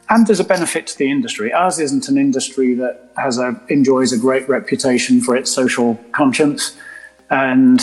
and 0.10 0.26
there's 0.26 0.40
a 0.40 0.44
benefit 0.44 0.88
to 0.88 0.98
the 0.98 1.10
industry. 1.10 1.54
Ours 1.54 1.80
isn't 1.80 2.08
an 2.10 2.18
industry 2.18 2.74
that 2.76 3.12
has 3.18 3.38
a 3.38 3.60
enjoys 3.70 4.12
a 4.12 4.18
great 4.18 4.50
reputation 4.50 5.22
for 5.22 5.36
its 5.36 5.52
social 5.52 5.96
conscience, 6.12 6.76
and 7.30 7.80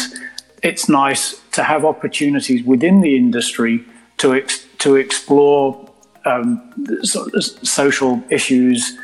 it's 0.62 0.88
nice 0.88 1.40
to 1.52 1.62
have 1.62 1.84
opportunities 1.84 2.64
within 2.64 3.00
the 3.00 3.16
industry 3.16 3.84
to 4.18 4.34
ex- 4.34 4.66
to 4.78 4.96
explore 4.96 5.88
um, 6.26 6.72
social 7.02 8.22
issues 8.30 8.98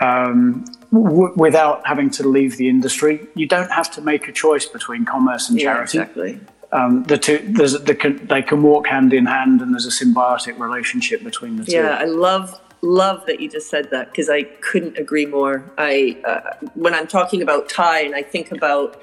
um, 0.00 0.64
w- 0.92 1.32
without 1.36 1.86
having 1.86 2.10
to 2.10 2.28
leave 2.28 2.56
the 2.56 2.68
industry. 2.68 3.26
You 3.34 3.48
don't 3.48 3.70
have 3.70 3.90
to 3.92 4.00
make 4.00 4.28
a 4.28 4.32
choice 4.32 4.66
between 4.66 5.04
commerce 5.04 5.48
and 5.48 5.58
charity. 5.58 5.98
Yeah, 5.98 6.04
exactly. 6.04 6.40
Um, 6.70 7.02
the 7.04 7.16
two 7.16 7.38
the 7.38 7.94
can, 7.94 8.26
they 8.26 8.42
can 8.42 8.62
walk 8.62 8.86
hand 8.86 9.14
in 9.14 9.24
hand, 9.24 9.62
and 9.62 9.72
there's 9.72 9.86
a 9.86 10.04
symbiotic 10.04 10.58
relationship 10.58 11.24
between 11.24 11.56
the 11.56 11.64
two. 11.64 11.72
Yeah, 11.72 11.96
I 11.98 12.04
love 12.04 12.60
love 12.82 13.24
that 13.26 13.40
you 13.40 13.48
just 13.48 13.70
said 13.70 13.90
that 13.90 14.10
because 14.10 14.28
I 14.28 14.42
couldn't 14.42 14.98
agree 14.98 15.24
more. 15.24 15.64
I 15.78 16.18
uh, 16.26 16.66
when 16.74 16.94
I'm 16.94 17.06
talking 17.06 17.40
about 17.40 17.70
TIE 17.70 18.00
and 18.00 18.14
I 18.14 18.22
think 18.22 18.52
about 18.52 19.00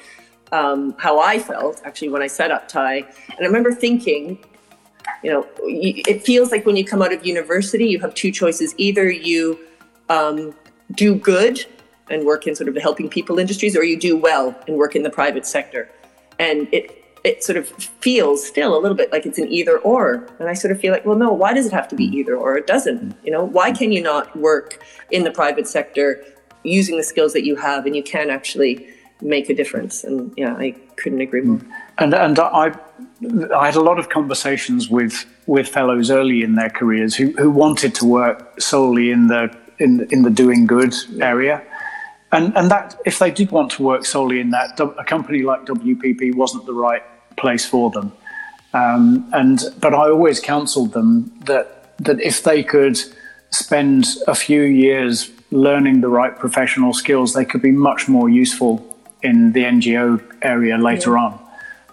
um, 0.51 0.95
how 0.99 1.19
I 1.19 1.39
felt 1.39 1.81
actually 1.83 2.09
when 2.09 2.21
I 2.21 2.27
set 2.27 2.51
up 2.51 2.67
TIE, 2.67 2.97
and 2.97 3.39
I 3.41 3.45
remember 3.45 3.73
thinking, 3.73 4.45
you 5.23 5.31
know, 5.31 5.47
it 5.63 6.23
feels 6.23 6.51
like 6.51 6.65
when 6.65 6.75
you 6.75 6.85
come 6.85 7.01
out 7.01 7.13
of 7.13 7.25
university, 7.25 7.85
you 7.85 7.99
have 7.99 8.13
two 8.13 8.31
choices: 8.31 8.73
either 8.77 9.09
you 9.09 9.59
um, 10.09 10.53
do 10.93 11.15
good 11.15 11.65
and 12.09 12.25
work 12.25 12.45
in 12.47 12.55
sort 12.55 12.67
of 12.67 12.75
the 12.75 12.81
helping 12.81 13.09
people 13.09 13.39
industries, 13.39 13.75
or 13.75 13.83
you 13.83 13.99
do 13.99 14.15
well 14.15 14.55
and 14.67 14.77
work 14.77 14.95
in 14.95 15.03
the 15.03 15.09
private 15.09 15.45
sector. 15.45 15.89
And 16.39 16.67
it 16.71 17.05
it 17.25 17.43
sort 17.43 17.57
of 17.57 17.67
feels 17.67 18.45
still 18.45 18.77
a 18.77 18.79
little 18.79 18.95
bit 18.95 19.11
like 19.11 19.25
it's 19.25 19.39
an 19.39 19.51
either 19.51 19.79
or. 19.79 20.27
And 20.37 20.47
I 20.47 20.53
sort 20.53 20.71
of 20.71 20.79
feel 20.79 20.93
like, 20.93 21.07
well, 21.07 21.17
no, 21.17 21.33
why 21.33 21.53
does 21.53 21.65
it 21.65 21.73
have 21.73 21.87
to 21.87 21.95
be 21.95 22.05
either 22.05 22.37
or? 22.37 22.55
It 22.55 22.67
doesn't. 22.67 23.15
You 23.23 23.31
know, 23.31 23.43
why 23.43 23.71
can 23.71 23.91
you 23.91 24.01
not 24.01 24.37
work 24.37 24.83
in 25.09 25.23
the 25.23 25.31
private 25.31 25.67
sector 25.67 26.23
using 26.61 26.97
the 26.97 27.03
skills 27.03 27.33
that 27.33 27.43
you 27.43 27.55
have 27.55 27.87
and 27.87 27.95
you 27.95 28.03
can 28.03 28.29
actually 28.29 28.87
make 29.21 29.49
a 29.49 29.55
difference? 29.55 30.03
And 30.03 30.31
yeah, 30.37 30.53
I 30.53 30.75
couldn't 30.97 31.19
agree 31.19 31.41
more. 31.41 31.61
And 31.97 32.13
and 32.13 32.37
I 32.37 32.77
I 33.55 33.65
had 33.65 33.75
a 33.75 33.81
lot 33.81 33.99
of 33.99 34.09
conversations 34.09 34.89
with 34.89 35.25
with 35.47 35.67
fellows 35.67 36.11
early 36.11 36.41
in 36.41 36.55
their 36.55 36.69
careers 36.69 37.15
who, 37.15 37.31
who 37.33 37.49
wanted 37.49 37.95
to 37.95 38.05
work 38.05 38.59
solely 38.59 39.11
in 39.11 39.27
the 39.27 39.55
in 39.79 40.07
in 40.11 40.23
the 40.23 40.29
doing 40.29 40.65
good 40.65 40.93
area 41.21 41.61
and 42.35 42.55
and 42.57 42.69
that 42.69 42.99
if 43.05 43.19
they 43.19 43.31
did 43.31 43.51
want 43.51 43.71
to 43.71 43.83
work 43.83 44.05
solely 44.05 44.39
in 44.39 44.49
that, 44.51 44.79
a 44.79 45.03
company 45.03 45.41
like 45.43 45.65
WPP 45.65 46.35
wasn't 46.35 46.65
the 46.65 46.73
right 46.73 47.03
place 47.37 47.65
for 47.65 47.89
them. 47.91 48.11
Um, 48.73 49.29
and 49.33 49.59
but 49.79 49.93
I 49.93 50.09
always 50.09 50.39
counselled 50.39 50.91
them 50.91 51.31
that 51.45 51.97
that 51.99 52.19
if 52.19 52.43
they 52.43 52.63
could 52.63 52.99
spend 53.51 54.05
a 54.27 54.35
few 54.35 54.63
years 54.63 55.31
learning 55.51 56.01
the 56.01 56.09
right 56.09 56.37
professional 56.37 56.93
skills, 56.93 57.33
they 57.33 57.45
could 57.45 57.61
be 57.61 57.71
much 57.71 58.09
more 58.09 58.27
useful 58.29 58.83
in 59.21 59.53
the 59.53 59.63
NGO 59.63 60.21
area 60.41 60.77
later 60.77 61.11
yeah. 61.11 61.23
on. 61.23 61.44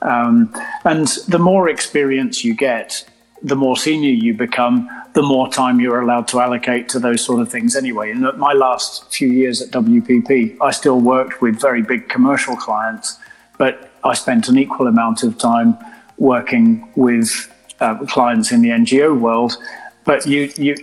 Um, 0.03 0.53
and 0.85 1.07
the 1.29 1.39
more 1.39 1.69
experience 1.69 2.45
you 2.45 2.55
get, 2.55 3.05
the 3.43 3.57
more 3.57 3.77
senior 3.77 4.11
you 4.11 4.35
become, 4.35 4.89
the 5.15 5.23
more 5.23 5.49
time 5.49 5.81
you're 5.81 6.01
allowed 6.01 6.29
to 6.29 6.41
allocate 6.41 6.89
to 6.91 6.99
those 6.99 7.25
sort 7.25 7.41
of 7.41 7.51
things 7.51 7.77
anyway. 7.77 8.11
In 8.11 8.23
my 8.39 8.53
last 8.53 9.13
few 9.13 9.29
years 9.29 9.61
at 9.61 9.71
WPP, 9.71 10.57
I 10.61 10.71
still 10.71 11.01
worked 11.01 11.43
with 11.43 11.61
very 11.61 11.83
big 11.83 12.09
commercial 12.09 12.57
clients, 12.57 13.19
but 13.59 13.91
I 14.05 14.15
spent 14.15 14.49
an 14.49 14.59
equal 14.59 14.87
amount 14.87 15.23
of 15.23 15.39
time 15.39 15.77
working 16.19 16.89
with 16.97 17.53
uh, 17.81 17.99
clients 18.07 18.53
in 18.53 18.63
the 18.63 18.71
NGO 18.71 19.19
world, 19.19 19.57
but 20.05 20.27
you, 20.27 20.53
you 20.57 20.77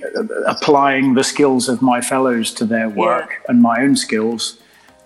applying 0.46 1.14
the 1.14 1.24
skills 1.24 1.70
of 1.70 1.82
my 1.82 2.02
fellows 2.02 2.54
to 2.54 2.66
their 2.66 2.90
work 2.90 3.30
yeah. 3.32 3.46
and 3.50 3.62
my 3.62 3.82
own 3.82 3.96
skills 3.96 4.60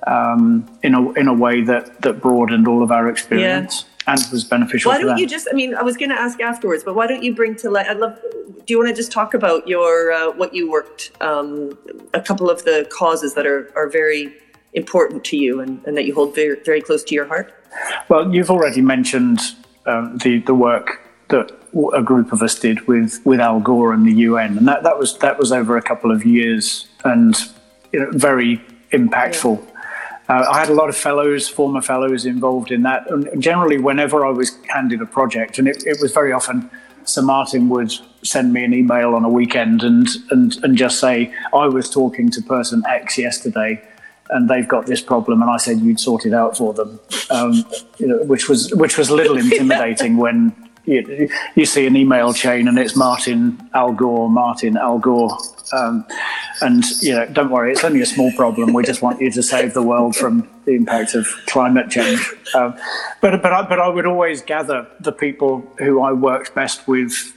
um, 0.05 0.67
in 0.84 0.93
a 0.93 1.12
in 1.13 1.27
a 1.27 1.34
way 1.34 1.62
that 1.62 2.01
that 2.01 2.22
broadened 2.22 2.67
all 2.67 2.84
of 2.84 2.91
our 2.91 3.10
experience. 3.10 3.86
Yeah. 3.86 3.92
And 4.05 4.19
was 4.31 4.43
beneficial. 4.43 4.91
Why 4.91 5.00
don't 5.00 5.17
you 5.17 5.27
just? 5.27 5.48
I 5.50 5.53
mean, 5.53 5.75
I 5.75 5.81
was 5.81 5.98
going 5.98 6.10
to 6.10 6.19
ask 6.19 6.41
afterwards, 6.41 6.83
but 6.83 6.95
why 6.95 7.07
don't 7.07 7.24
you 7.24 7.33
bring 7.33 7.55
to 7.57 7.69
light? 7.69 7.88
I'd 7.88 7.98
love. 7.98 8.19
Do 8.65 8.74
you 8.74 8.77
want 8.77 8.89
to 8.89 8.95
just 8.95 9.12
talk 9.12 9.33
about 9.33 9.67
your 9.67 10.12
uh, 10.12 10.31
what 10.31 10.53
you 10.53 10.69
worked? 10.69 11.12
Um, 11.22 11.77
a 12.13 12.22
couple 12.22 12.50
of 12.50 12.63
the 12.65 12.88
causes 12.91 13.33
that 13.36 13.45
are 13.45 13.72
are 13.75 13.89
very 13.89 14.33
important 14.74 15.24
to 15.24 15.38
you 15.38 15.62
and, 15.62 15.81
and 15.86 15.95
that 15.95 16.05
you 16.05 16.13
hold 16.13 16.36
very 16.36 16.60
very 16.65 16.81
close 16.81 17.03
to 17.05 17.15
your 17.15 17.25
heart. 17.25 17.53
Well, 18.10 18.33
you've 18.33 18.51
already 18.51 18.81
mentioned 18.81 19.39
um, 19.86 20.17
the 20.17 20.39
the 20.39 20.53
work 20.53 21.00
that 21.29 21.51
a 21.93 22.03
group 22.03 22.31
of 22.31 22.41
us 22.41 22.60
did 22.60 22.88
with 22.88 23.19
with 23.25 23.39
Al 23.39 23.60
Gore 23.60 23.93
and 23.93 24.05
the 24.05 24.13
UN, 24.13 24.57
and 24.57 24.67
that, 24.67 24.83
that 24.83 25.00
was 25.00 25.17
that 25.19 25.39
was 25.39 25.51
over 25.51 25.77
a 25.77 25.81
couple 25.81 26.12
of 26.12 26.25
years 26.25 26.88
and 27.03 27.36
you 27.91 28.00
know, 28.00 28.10
very 28.12 28.57
impactful. 28.91 29.63
Yeah. 29.65 29.73
Uh, 30.30 30.46
I 30.50 30.60
had 30.60 30.70
a 30.70 30.74
lot 30.74 30.89
of 30.89 30.96
fellows, 30.96 31.50
former 31.50 31.82
fellows, 31.82 32.25
involved 32.25 32.72
in 32.72 32.84
that, 32.84 33.10
and 33.12 33.42
generally, 33.42 33.77
whenever 33.77 34.25
I 34.25 34.30
was 34.30 34.58
handed 34.68 35.01
a 35.01 35.06
project, 35.06 35.60
and 35.60 35.68
it, 35.68 35.86
it 35.86 35.98
was 36.01 36.13
very 36.13 36.32
often 36.32 36.70
Sir 37.06 37.22
Martin 37.22 37.68
would 37.70 37.94
send 38.24 38.53
me 38.53 38.63
an 38.63 38.74
email 38.74 39.15
on 39.15 39.25
a 39.25 39.30
weekend 39.30 39.84
and 39.84 40.08
and 40.32 40.56
and 40.63 40.77
just 40.77 41.00
say 41.00 41.34
I 41.53 41.68
was 41.68 41.89
talking 41.89 42.32
to 42.32 42.42
person 42.42 42.84
X 42.88 43.18
yesterday 43.18 43.82
and 44.30 44.50
they've 44.50 44.68
got 44.68 44.86
this 44.86 45.01
problem, 45.01 45.42
and 45.42 45.51
I 45.51 45.58
said 45.58 45.80
you'd 45.80 46.00
sort 46.00 46.25
it 46.25 46.34
out 46.34 46.58
for 46.58 46.74
them, 46.74 47.00
um, 47.30 47.65
you 47.98 48.08
know, 48.08 48.24
which 48.24 48.50
was 48.50 48.74
which 48.74 48.98
was 48.98 49.10
a 49.10 49.15
little 49.15 49.38
intimidating 49.46 50.18
when 50.18 50.56
you, 50.86 51.30
you, 51.56 51.65
see 51.65 51.86
an 51.86 51.96
email 51.96 52.34
chain 52.34 52.68
and 52.68 52.77
it's 52.77 52.96
Martin 52.96 53.58
Al 53.74 53.94
Gore, 53.94 54.30
Martin 54.30 54.75
Al 54.75 55.00
Gore, 55.00 55.38
um, 55.72 56.05
and 56.62 56.84
you 57.01 57.13
know, 57.13 57.25
don't 57.27 57.50
worry, 57.50 57.72
it's 57.72 57.84
only 57.84 58.01
a 58.01 58.05
small 58.05 58.32
problem. 58.34 58.74
We 58.74 58.84
just 58.84 59.01
want 59.01 59.22
you 59.22 59.32
to 59.32 59.43
save 59.43 59.74
the 59.74 59.82
world 59.82 60.15
from 60.15 60.50
the 60.65 60.74
impact 60.74 61.15
of 61.15 61.27
climate 61.48 61.89
change. 61.89 62.20
Um, 62.53 62.75
but 63.22 63.41
but 63.41 63.53
I, 63.53 63.62
but 63.63 63.79
I 63.79 63.88
would 63.88 64.05
always 64.05 64.41
gather 64.41 64.88
the 65.00 65.12
people 65.12 65.60
who 65.79 66.01
I 66.01 66.12
worked 66.12 66.53
best 66.53 66.88
with 66.88 67.34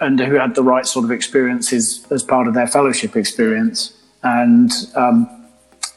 and 0.00 0.18
who 0.18 0.34
had 0.34 0.54
the 0.54 0.62
right 0.62 0.86
sort 0.86 1.04
of 1.04 1.10
experiences 1.10 2.06
as 2.10 2.22
part 2.22 2.48
of 2.48 2.54
their 2.54 2.66
fellowship 2.66 3.16
experience, 3.16 3.92
and 4.22 4.72
um, 4.94 5.28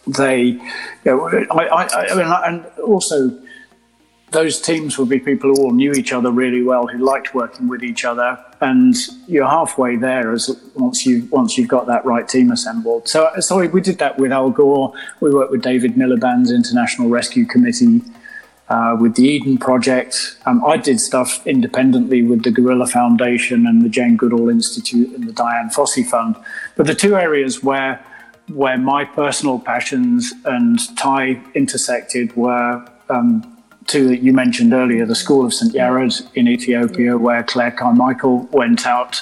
they, 0.08 0.42
you 0.44 0.62
know, 1.06 1.30
I, 1.52 1.66
I, 1.66 2.08
I 2.10 2.16
mean, 2.16 2.28
and 2.28 2.66
also 2.80 3.32
those 4.32 4.62
teams 4.62 4.98
would 4.98 5.10
be 5.10 5.20
people 5.20 5.54
who 5.54 5.64
all 5.64 5.72
knew 5.72 5.94
each 5.94 6.14
other 6.14 6.32
really 6.32 6.62
well, 6.62 6.88
who 6.88 7.00
liked 7.00 7.34
working 7.34 7.68
with 7.68 7.84
each 7.84 8.06
other, 8.06 8.38
and 8.62 8.96
you're 9.28 9.48
halfway 9.48 9.96
there 9.96 10.32
as 10.32 10.50
once 10.76 11.06
you 11.06 11.28
once 11.32 11.58
you've 11.58 11.68
got 11.68 11.88
that 11.88 12.06
right 12.06 12.28
team 12.28 12.52
assembled. 12.52 13.08
So, 13.08 13.32
so 13.40 13.66
we 13.68 13.82
did 13.82 13.98
that 14.00 14.20
with 14.20 14.32
Al 14.32 14.52
Gore. 14.52 14.94
We 15.20 15.32
worked 15.32 15.52
with 15.52 15.62
David 15.62 15.96
Miliband's 15.96 16.52
International 16.52 17.10
Rescue 17.10 17.46
Committee. 17.46 18.02
Uh, 18.70 18.96
with 19.02 19.16
the 19.16 19.24
Eden 19.24 19.58
Project, 19.58 20.38
um, 20.46 20.64
I 20.64 20.78
did 20.78 21.00
stuff 21.00 21.42
independently 21.48 22.22
with 22.22 22.44
the 22.44 22.52
Gorilla 22.52 22.86
Foundation 22.86 23.66
and 23.66 23.82
the 23.82 23.90
Jane 23.90 24.16
Goodall 24.16 24.48
Institute 24.48 25.10
and 25.16 25.28
the 25.28 25.34
Dian 25.34 25.70
Fossey 25.70 26.06
Fund. 26.06 26.36
But 26.76 26.86
the 26.86 26.94
two 26.94 27.16
areas 27.16 27.64
where 27.64 28.06
where 28.54 28.78
my 28.78 29.06
personal 29.06 29.60
passions 29.60 30.34
and 30.46 30.80
TIE 30.98 31.42
intersected 31.56 32.36
were 32.36 32.86
um, 33.10 33.59
two 33.90 34.08
that 34.08 34.22
you 34.22 34.32
mentioned 34.32 34.72
earlier 34.72 35.06
the 35.06 35.16
School 35.16 35.46
of 35.46 35.54
St. 35.54 35.74
Yared 35.74 36.26
in 36.36 36.48
Ethiopia, 36.48 37.18
where 37.18 37.44
Claire 37.44 37.72
Carmichael 37.72 38.48
went 38.52 38.86
out 38.86 39.22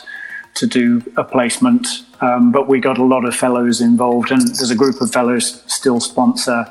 to 0.55 0.67
do 0.67 1.01
a 1.15 1.23
placement. 1.23 1.87
Um, 2.19 2.51
but 2.51 2.67
we 2.67 2.79
got 2.79 2.97
a 2.97 3.03
lot 3.03 3.25
of 3.25 3.35
fellows 3.35 3.79
involved, 3.79 4.31
and 4.31 4.41
there's 4.41 4.71
a 4.71 4.75
group 4.75 5.01
of 5.01 5.11
fellows 5.11 5.63
still 5.67 5.99
sponsor 5.99 6.65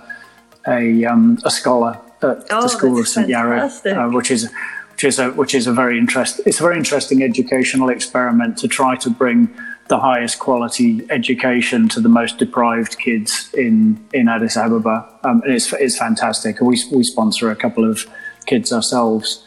a, 0.68 1.04
um, 1.04 1.38
a 1.44 1.50
scholar 1.50 1.98
at 2.22 2.44
oh, 2.50 2.62
the 2.62 2.68
School 2.68 2.98
of 2.98 3.08
St. 3.08 3.28
Yared, 3.28 3.96
uh, 3.96 4.10
which 4.10 4.30
is 4.30 4.50
which 4.92 5.04
is 5.04 5.18
a 5.18 5.30
which 5.32 5.54
is 5.54 5.66
a 5.66 5.72
very 5.72 5.98
interest. 5.98 6.40
It's 6.46 6.60
a 6.60 6.62
very 6.62 6.76
interesting 6.76 7.22
educational 7.22 7.88
experiment 7.88 8.58
to 8.58 8.68
try 8.68 8.96
to 8.96 9.10
bring 9.10 9.48
the 9.88 9.98
highest 9.98 10.38
quality 10.38 11.06
education 11.10 11.88
to 11.90 12.00
the 12.00 12.08
most 12.08 12.38
deprived 12.38 12.98
kids 12.98 13.50
in 13.54 14.04
in 14.12 14.28
Addis 14.28 14.56
Ababa. 14.56 15.08
Um, 15.24 15.42
and 15.44 15.52
it's 15.54 15.72
it's 15.72 15.96
fantastic. 15.96 16.60
We 16.60 16.82
we 16.92 17.04
sponsor 17.04 17.50
a 17.50 17.56
couple 17.56 17.88
of 17.88 18.06
kids 18.46 18.72
ourselves. 18.72 19.44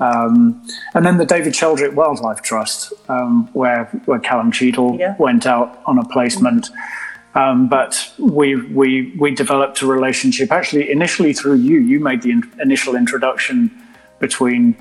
Um, 0.00 0.64
and 0.94 1.04
then 1.04 1.18
the 1.18 1.26
David 1.26 1.54
Sheldrick 1.54 1.94
Wildlife 1.94 2.42
Trust, 2.42 2.92
um, 3.08 3.48
where 3.52 3.86
where 4.04 4.20
Callum 4.20 4.52
Cheadle 4.52 4.96
yeah. 4.98 5.16
went 5.18 5.46
out 5.46 5.82
on 5.86 5.98
a 5.98 6.04
placement. 6.04 6.70
Um, 7.34 7.68
but 7.68 8.12
we 8.18 8.56
we 8.56 9.12
we 9.18 9.34
developed 9.34 9.82
a 9.82 9.86
relationship 9.86 10.50
actually 10.52 10.90
initially 10.90 11.32
through 11.32 11.56
you. 11.56 11.78
You 11.80 12.00
made 12.00 12.22
the 12.22 12.30
in- 12.30 12.52
initial 12.60 12.94
introduction 12.94 13.70
between 14.18 14.76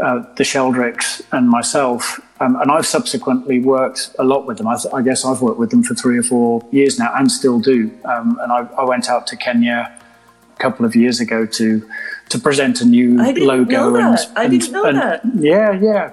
uh, 0.00 0.20
the 0.36 0.44
Sheldricks 0.44 1.22
and 1.32 1.48
myself. 1.48 2.20
Um, 2.40 2.56
and 2.56 2.70
I've 2.70 2.86
subsequently 2.86 3.60
worked 3.60 4.14
a 4.18 4.24
lot 4.24 4.46
with 4.46 4.58
them. 4.58 4.66
I, 4.66 4.76
th- 4.76 4.92
I, 4.92 5.02
guess 5.02 5.24
I've 5.24 5.42
worked 5.42 5.58
with 5.58 5.70
them 5.70 5.82
for 5.82 5.94
three 5.94 6.18
or 6.18 6.22
four 6.22 6.66
years 6.72 6.98
now 6.98 7.12
and 7.14 7.30
still 7.30 7.60
do. 7.60 7.90
Um, 8.04 8.38
and 8.42 8.50
I, 8.50 8.66
I, 8.76 8.84
went 8.84 9.08
out 9.08 9.26
to 9.28 9.36
Kenya 9.36 9.96
a 10.54 10.58
couple 10.58 10.84
of 10.84 10.96
years 10.96 11.20
ago 11.20 11.46
to 11.46 11.88
to 12.30 12.38
present 12.38 12.80
a 12.80 12.84
new 12.84 13.20
I 13.20 13.32
didn't 13.32 13.46
logo. 13.46 13.90
Know 13.90 13.92
that. 13.92 14.28
And, 14.28 14.38
I 14.38 14.48
didn't 14.48 14.72
know 14.72 14.84
and, 14.84 14.98
that. 14.98 15.20
Yeah, 15.34 15.72
yeah. 15.72 16.12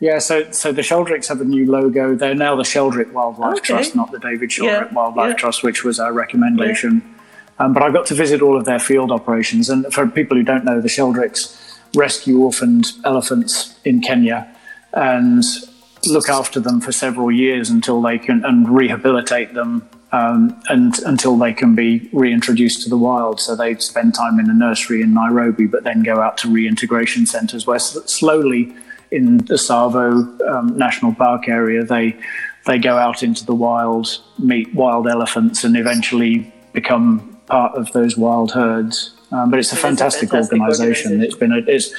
Yeah, 0.00 0.18
so 0.18 0.50
so 0.50 0.70
the 0.70 0.82
Sheldricks 0.82 1.28
have 1.28 1.40
a 1.40 1.44
new 1.44 1.70
logo. 1.70 2.14
They're 2.14 2.34
now 2.34 2.56
the 2.56 2.62
Sheldrick 2.62 3.12
Wildlife 3.12 3.58
okay. 3.58 3.66
Trust, 3.66 3.96
not 3.96 4.12
the 4.12 4.18
David 4.18 4.50
Sheldrick 4.50 4.90
yeah, 4.90 4.92
Wildlife 4.92 5.30
yeah. 5.30 5.36
Trust, 5.36 5.62
which 5.62 5.82
was 5.82 5.98
our 5.98 6.12
recommendation. 6.12 7.02
Yeah. 7.04 7.64
Um, 7.64 7.72
but 7.72 7.82
I 7.82 7.90
got 7.90 8.04
to 8.06 8.14
visit 8.14 8.42
all 8.42 8.56
of 8.56 8.64
their 8.64 8.80
field 8.80 9.10
operations. 9.10 9.70
And 9.70 9.86
for 9.92 10.06
people 10.06 10.36
who 10.36 10.42
don't 10.42 10.64
know, 10.64 10.80
the 10.80 10.88
Sheldricks 10.88 11.63
rescue 11.94 12.40
orphaned 12.40 12.92
elephants 13.04 13.78
in 13.84 14.00
Kenya 14.00 14.48
and 14.92 15.42
look 16.06 16.28
after 16.28 16.60
them 16.60 16.80
for 16.80 16.92
several 16.92 17.32
years 17.32 17.70
until 17.70 18.00
they 18.02 18.18
can 18.18 18.44
and 18.44 18.68
rehabilitate 18.68 19.54
them 19.54 19.88
um, 20.12 20.60
and 20.68 20.98
until 21.00 21.36
they 21.36 21.52
can 21.52 21.74
be 21.74 22.08
reintroduced 22.12 22.82
to 22.82 22.88
the 22.88 22.96
wild. 22.96 23.40
So 23.40 23.56
they 23.56 23.74
spend 23.76 24.14
time 24.14 24.38
in 24.38 24.48
a 24.48 24.54
nursery 24.54 25.02
in 25.02 25.12
Nairobi, 25.12 25.66
but 25.66 25.82
then 25.82 26.02
go 26.02 26.20
out 26.20 26.38
to 26.38 26.48
reintegration 26.50 27.26
centres 27.26 27.66
where 27.66 27.78
slowly 27.78 28.74
in 29.10 29.38
the 29.38 29.54
Tsavo 29.54 30.40
um, 30.48 30.76
National 30.78 31.14
Park 31.14 31.48
area 31.48 31.84
they 31.84 32.16
they 32.66 32.78
go 32.78 32.96
out 32.96 33.22
into 33.22 33.44
the 33.44 33.54
wild, 33.54 34.22
meet 34.38 34.74
wild 34.74 35.06
elephants, 35.06 35.64
and 35.64 35.76
eventually 35.76 36.50
become 36.72 37.38
part 37.46 37.74
of 37.74 37.92
those 37.92 38.16
wild 38.16 38.52
herds. 38.52 39.14
Um, 39.34 39.50
but 39.50 39.58
it's 39.58 39.72
a, 39.72 39.76
it 39.76 39.78
fantastic, 39.78 40.30
fantastic 40.30 40.60
organisation. 40.60 41.20
It's 41.22 41.34
been 41.34 41.52
a, 41.52 41.58
it's 41.66 41.92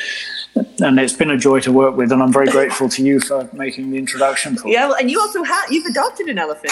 and 0.81 0.99
it's 0.99 1.13
been 1.13 1.31
a 1.31 1.37
joy 1.37 1.59
to 1.61 1.71
work 1.71 1.97
with, 1.97 2.11
and 2.11 2.23
I'm 2.23 2.31
very 2.31 2.47
grateful 2.47 2.87
to 2.89 3.03
you 3.03 3.19
for 3.19 3.49
making 3.51 3.91
the 3.91 3.97
introduction. 3.97 4.55
For 4.55 4.69
yeah, 4.69 4.87
well, 4.87 4.95
and 4.95 5.11
you 5.11 5.19
also 5.19 5.43
have 5.43 5.69
you've 5.69 5.85
adopted 5.85 6.27
an 6.27 6.37
elephant. 6.37 6.71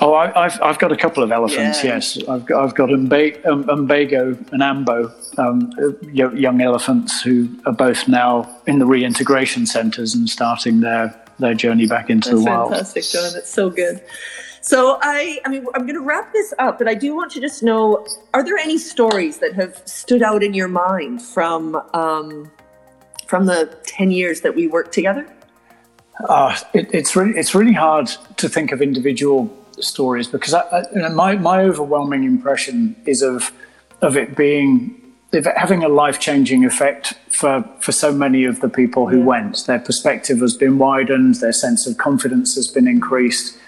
Oh, 0.00 0.14
I, 0.14 0.48
have 0.48 0.60
I've 0.62 0.78
got 0.78 0.92
a 0.92 0.96
couple 0.96 1.22
of 1.22 1.32
elephants. 1.32 1.84
Yeah. 1.84 1.94
Yes, 1.94 2.18
I've 2.28 2.46
got 2.46 2.64
I've 2.64 2.74
got 2.74 2.88
Umbe, 2.88 3.44
um, 3.46 3.64
Umbago 3.64 4.52
and 4.52 4.62
Ambo, 4.62 5.12
um, 5.36 5.70
young 6.12 6.60
elephants 6.60 7.20
who 7.20 7.48
are 7.66 7.72
both 7.72 8.08
now 8.08 8.48
in 8.66 8.78
the 8.78 8.86
reintegration 8.86 9.66
centres 9.66 10.14
and 10.14 10.28
starting 10.28 10.80
their 10.80 11.14
their 11.38 11.54
journey 11.54 11.86
back 11.86 12.08
into 12.08 12.30
That's 12.30 12.42
the 12.42 12.50
wild. 12.50 12.70
Fantastic, 12.70 13.04
John. 13.04 13.32
That's 13.34 13.52
so 13.52 13.68
good. 13.68 14.02
So 14.66 14.98
I, 15.00 15.40
I 15.44 15.48
mean, 15.48 15.64
I'm 15.76 15.82
going 15.82 15.94
to 15.94 16.00
wrap 16.00 16.32
this 16.32 16.52
up, 16.58 16.78
but 16.78 16.88
I 16.88 16.94
do 16.94 17.14
want 17.14 17.30
to 17.32 17.40
just 17.40 17.62
know: 17.62 18.04
Are 18.34 18.44
there 18.44 18.56
any 18.56 18.78
stories 18.78 19.38
that 19.38 19.54
have 19.54 19.80
stood 19.84 20.22
out 20.22 20.42
in 20.42 20.54
your 20.54 20.66
mind 20.66 21.22
from 21.22 21.76
um, 21.94 22.50
from 23.28 23.46
the 23.46 23.78
ten 23.84 24.10
years 24.10 24.40
that 24.40 24.56
we 24.56 24.66
worked 24.66 24.92
together? 24.92 25.24
Uh, 26.28 26.56
it, 26.74 26.92
it's 26.92 27.14
really 27.14 27.38
it's 27.38 27.54
really 27.54 27.74
hard 27.74 28.08
to 28.38 28.48
think 28.48 28.72
of 28.72 28.82
individual 28.82 29.56
stories 29.78 30.26
because 30.26 30.52
I, 30.52 30.62
I, 30.72 31.10
my 31.10 31.36
my 31.36 31.60
overwhelming 31.60 32.24
impression 32.24 32.96
is 33.06 33.22
of 33.22 33.52
of 34.02 34.16
it 34.16 34.36
being 34.36 35.00
of 35.32 35.46
it 35.46 35.56
having 35.56 35.84
a 35.84 35.88
life 35.88 36.18
changing 36.18 36.64
effect 36.64 37.14
for 37.28 37.64
for 37.78 37.92
so 37.92 38.10
many 38.10 38.44
of 38.44 38.58
the 38.58 38.68
people 38.68 39.06
who 39.06 39.18
yeah. 39.18 39.26
went. 39.26 39.64
Their 39.68 39.78
perspective 39.78 40.40
has 40.40 40.56
been 40.56 40.76
widened, 40.76 41.36
their 41.36 41.52
sense 41.52 41.86
of 41.86 41.98
confidence 41.98 42.56
has 42.56 42.66
been 42.66 42.88
increased. 42.88 43.60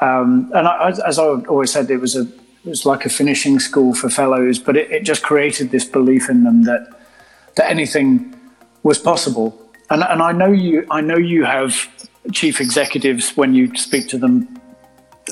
Um, 0.00 0.50
and 0.54 0.66
I, 0.66 0.92
as 1.06 1.18
I 1.18 1.24
always 1.24 1.72
said, 1.72 1.90
it 1.90 1.98
was 1.98 2.16
a 2.16 2.22
it 2.22 2.68
was 2.68 2.84
like 2.84 3.06
a 3.06 3.08
finishing 3.08 3.58
school 3.58 3.94
for 3.94 4.10
fellows, 4.10 4.58
but 4.58 4.76
it, 4.76 4.90
it 4.90 5.02
just 5.02 5.22
created 5.22 5.70
this 5.70 5.84
belief 5.84 6.28
in 6.28 6.44
them 6.44 6.62
that 6.64 6.88
that 7.56 7.70
anything 7.70 8.34
was 8.82 8.98
possible. 8.98 9.56
And, 9.90 10.02
and 10.04 10.22
I 10.22 10.32
know 10.32 10.52
you 10.52 10.86
I 10.90 11.00
know 11.00 11.16
you 11.16 11.44
have 11.44 11.88
chief 12.32 12.60
executives 12.60 13.36
when 13.36 13.54
you 13.54 13.74
speak 13.76 14.08
to 14.08 14.18
them 14.18 14.60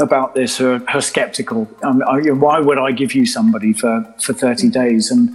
about 0.01 0.35
this 0.35 0.57
who 0.57 0.73
are, 0.73 0.83
are 0.89 1.01
skeptical. 1.01 1.69
Um, 1.83 2.01
why 2.41 2.61
would 2.61 2.79
I 2.79 2.93
give 2.93 3.15
you 3.15 3.27
somebody 3.27 3.73
for, 3.73 4.03
for 4.21 4.33
30 4.33 4.69
days? 4.71 5.11
And, 5.11 5.31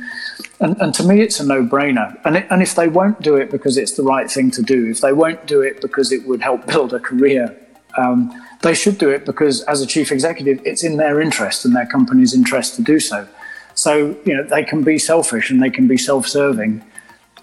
and, 0.59 0.79
and 0.81 0.93
to 0.95 1.03
me, 1.03 1.21
it's 1.21 1.39
a 1.39 1.45
no 1.45 1.63
brainer. 1.63 2.17
And, 2.25 2.37
and 2.37 2.61
if 2.61 2.75
they 2.75 2.87
won't 2.87 3.21
do 3.21 3.35
it 3.35 3.51
because 3.51 3.77
it's 3.77 3.93
the 3.93 4.03
right 4.03 4.29
thing 4.29 4.51
to 4.51 4.61
do, 4.61 4.89
if 4.89 5.01
they 5.01 5.13
won't 5.13 5.45
do 5.45 5.61
it 5.61 5.81
because 5.81 6.11
it 6.11 6.25
would 6.27 6.41
help 6.41 6.65
build 6.73 6.93
a 6.93 6.99
career, 6.99 7.55
um, 7.97 8.31
they 8.63 8.73
should 8.73 8.97
do 8.97 9.09
it 9.09 9.25
because, 9.25 9.61
as 9.63 9.81
a 9.81 9.85
chief 9.85 10.11
executive, 10.11 10.59
it's 10.65 10.83
in 10.83 10.97
their 10.97 11.21
interest 11.21 11.65
and 11.65 11.75
their 11.75 11.85
company's 11.85 12.33
interest 12.33 12.75
to 12.77 12.81
do 12.81 12.99
so. 12.99 13.27
So, 13.75 14.15
you 14.25 14.35
know, 14.35 14.43
they 14.43 14.63
can 14.63 14.83
be 14.83 14.97
selfish 14.97 15.51
and 15.51 15.61
they 15.61 15.69
can 15.69 15.87
be 15.87 15.97
self 15.97 16.27
serving. 16.27 16.81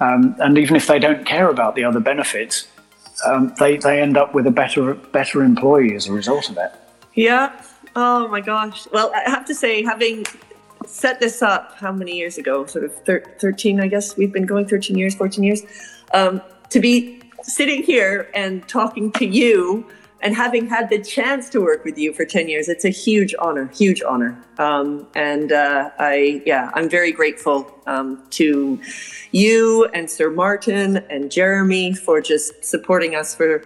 Um, 0.01 0.35
and 0.39 0.57
even 0.57 0.77
if 0.77 0.87
they 0.87 0.99
don't 0.99 1.27
care 1.27 1.51
about 1.51 1.75
the 1.75 1.85
other 1.85 2.01
benefits, 2.01 2.67
um, 3.27 3.53
they, 3.59 3.77
they 3.77 4.01
end 4.01 4.17
up 4.17 4.35
with 4.35 4.47
a 4.47 4.51
better, 4.51 4.95
better 4.95 5.43
employee 5.43 5.95
as 5.95 6.07
a 6.07 6.13
result 6.13 6.49
of 6.49 6.57
it. 6.57 6.73
Yeah. 7.15 7.63
Oh 7.95 8.27
my 8.29 8.41
gosh. 8.41 8.89
Well, 8.91 9.13
I 9.15 9.29
have 9.29 9.45
to 9.47 9.55
say, 9.55 9.83
having 9.83 10.25
set 10.87 11.21
this 11.21 11.43
up, 11.43 11.75
how 11.77 11.93
many 11.93 12.17
years 12.17 12.39
ago? 12.39 12.65
Sort 12.65 12.85
of 12.85 12.95
thir- 13.05 13.25
13, 13.39 13.79
I 13.79 13.89
guess. 13.89 14.17
We've 14.17 14.33
been 14.33 14.47
going 14.47 14.67
13 14.67 14.97
years, 14.97 15.15
14 15.15 15.45
years. 15.45 15.63
Um, 16.15 16.41
to 16.71 16.81
be 16.81 17.21
sitting 17.43 17.83
here 17.83 18.31
and 18.33 18.67
talking 18.69 19.13
to 19.13 19.27
you 19.27 19.85
and 20.23 20.35
having 20.35 20.67
had 20.67 20.91
the 20.91 20.99
chance 20.99 21.49
to 21.49 21.61
work 21.61 21.85
with 21.85 21.97
you 21.99 22.13
for 22.13 22.25
10 22.25 22.49
years 22.49 22.69
it's 22.69 22.85
a 22.85 22.91
huge 22.91 23.35
honor 23.39 23.67
huge 23.69 24.03
honor. 24.03 24.43
Um, 24.59 25.07
and 25.15 25.53
uh, 25.53 25.91
i 25.99 26.43
yeah 26.47 26.71
i'm 26.75 26.89
very 26.89 27.13
grateful 27.13 27.73
um, 27.87 28.23
to 28.31 28.81
you 29.33 29.87
and 29.95 30.11
sir 30.11 30.31
martin 30.31 30.99
and 31.11 31.31
jeremy 31.31 31.95
for 31.95 32.21
just 32.21 32.65
supporting 32.65 33.15
us 33.15 33.35
for 33.35 33.65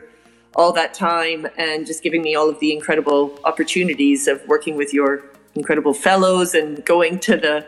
all 0.56 0.72
that 0.72 0.94
time 0.94 1.46
and 1.56 1.86
just 1.86 2.02
giving 2.02 2.22
me 2.22 2.34
all 2.34 2.48
of 2.48 2.60
the 2.60 2.72
incredible 2.72 3.38
opportunities 3.44 4.28
of 4.28 4.46
working 4.46 4.76
with 4.76 4.94
your 4.94 5.24
incredible 5.54 5.94
fellows 5.94 6.54
and 6.54 6.84
going 6.84 7.18
to 7.18 7.36
the 7.36 7.66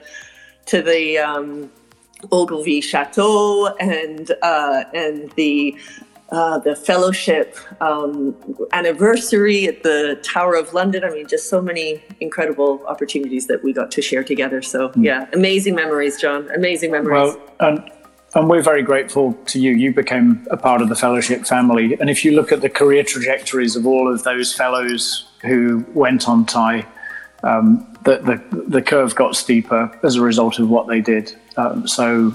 to 0.67 0.83
the 0.83 1.19
um, 1.19 1.71
Ogilvy 2.33 2.81
Chateau 2.81 3.69
and 3.77 4.31
uh, 4.43 4.85
and 4.95 5.31
the 5.33 5.77
uh, 6.31 6.59
the 6.59 6.75
fellowship 6.75 7.57
um, 7.81 8.35
anniversary 8.73 9.67
at 9.67 9.83
the 9.83 10.19
Tower 10.23 10.55
of 10.55 10.75
London. 10.75 11.05
I 11.05 11.11
mean, 11.11 11.27
just 11.27 11.49
so 11.49 11.61
many 11.61 12.03
incredible 12.21 12.85
opportunities 12.87 13.47
that 13.47 13.63
we 13.63 13.73
got 13.73 13.91
to 13.93 14.03
share 14.03 14.25
together. 14.25 14.61
So, 14.63 14.89
mm. 14.89 15.05
yeah, 15.05 15.29
amazing 15.33 15.75
memories, 15.75 16.21
John. 16.21 16.51
Amazing 16.51 16.91
memories. 16.91 17.35
Well, 17.35 17.41
and, 17.61 17.91
and 18.35 18.49
we're 18.49 18.63
very 18.63 18.83
grateful 18.83 19.35
to 19.47 19.61
you. 19.61 19.73
You 19.73 19.95
became 19.95 20.47
a 20.51 20.57
part 20.57 20.83
of 20.83 20.89
the 20.89 20.97
fellowship 20.97 21.47
family. 21.47 21.97
And 22.01 22.11
if 22.11 22.25
you 22.25 22.33
look 22.33 22.51
at 22.51 22.61
the 22.61 22.71
career 22.71 23.05
trajectories 23.05 23.77
of 23.77 23.87
all 23.87 24.13
of 24.13 24.25
those 24.25 24.53
fellows 24.53 25.27
who 25.43 25.87
went 25.95 26.29
on 26.29 26.45
TIE, 26.45 26.85
um, 27.45 27.96
the, 28.07 28.19
the, 28.51 28.61
the 28.69 28.83
curve 28.83 29.15
got 29.17 29.35
steeper 29.35 29.91
as 30.05 30.15
a 30.15 30.23
result 30.23 30.61
of 30.61 30.71
what 30.71 30.87
they 30.87 31.01
did. 31.01 31.35
Um, 31.57 31.89
so, 31.89 32.33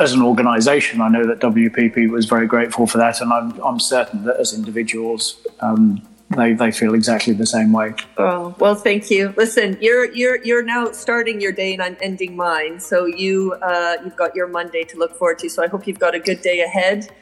as 0.00 0.14
an 0.14 0.22
organisation, 0.22 1.02
I 1.02 1.08
know 1.08 1.26
that 1.26 1.38
WPP 1.40 2.08
was 2.08 2.24
very 2.24 2.46
grateful 2.46 2.86
for 2.86 2.96
that, 2.98 3.20
and 3.20 3.30
I'm, 3.30 3.60
I'm 3.60 3.78
certain 3.78 4.24
that 4.24 4.40
as 4.40 4.54
individuals, 4.54 5.36
um, 5.60 6.00
they, 6.30 6.54
they 6.54 6.70
feel 6.72 6.94
exactly 6.94 7.34
the 7.34 7.44
same 7.44 7.72
way. 7.72 7.94
Oh 8.16 8.54
well, 8.58 8.74
thank 8.74 9.10
you. 9.10 9.34
Listen, 9.36 9.76
you're 9.82 10.10
you're 10.12 10.42
you're 10.42 10.62
now 10.62 10.92
starting 10.92 11.42
your 11.42 11.52
day, 11.52 11.74
and 11.74 11.82
I'm 11.82 11.96
ending 12.00 12.34
mine. 12.34 12.80
So 12.80 13.04
you 13.04 13.52
uh, 13.60 13.98
you've 14.02 14.16
got 14.16 14.34
your 14.34 14.46
Monday 14.46 14.84
to 14.84 14.96
look 14.96 15.14
forward 15.14 15.40
to. 15.40 15.50
So 15.50 15.62
I 15.62 15.66
hope 15.66 15.86
you've 15.86 15.98
got 15.98 16.14
a 16.14 16.20
good 16.20 16.40
day 16.40 16.62
ahead. 16.62 17.12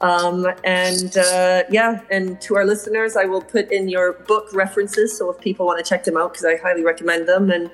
Um, 0.00 0.46
and 0.64 1.16
uh, 1.16 1.64
yeah, 1.70 2.00
and 2.10 2.40
to 2.42 2.56
our 2.56 2.64
listeners, 2.64 3.16
I 3.16 3.24
will 3.24 3.42
put 3.42 3.72
in 3.72 3.88
your 3.88 4.12
book 4.12 4.52
references. 4.54 5.16
So 5.16 5.30
if 5.30 5.40
people 5.40 5.66
want 5.66 5.84
to 5.84 5.88
check 5.88 6.04
them 6.04 6.16
out, 6.16 6.32
because 6.32 6.44
I 6.44 6.56
highly 6.56 6.84
recommend 6.84 7.26
them. 7.26 7.50
And 7.50 7.70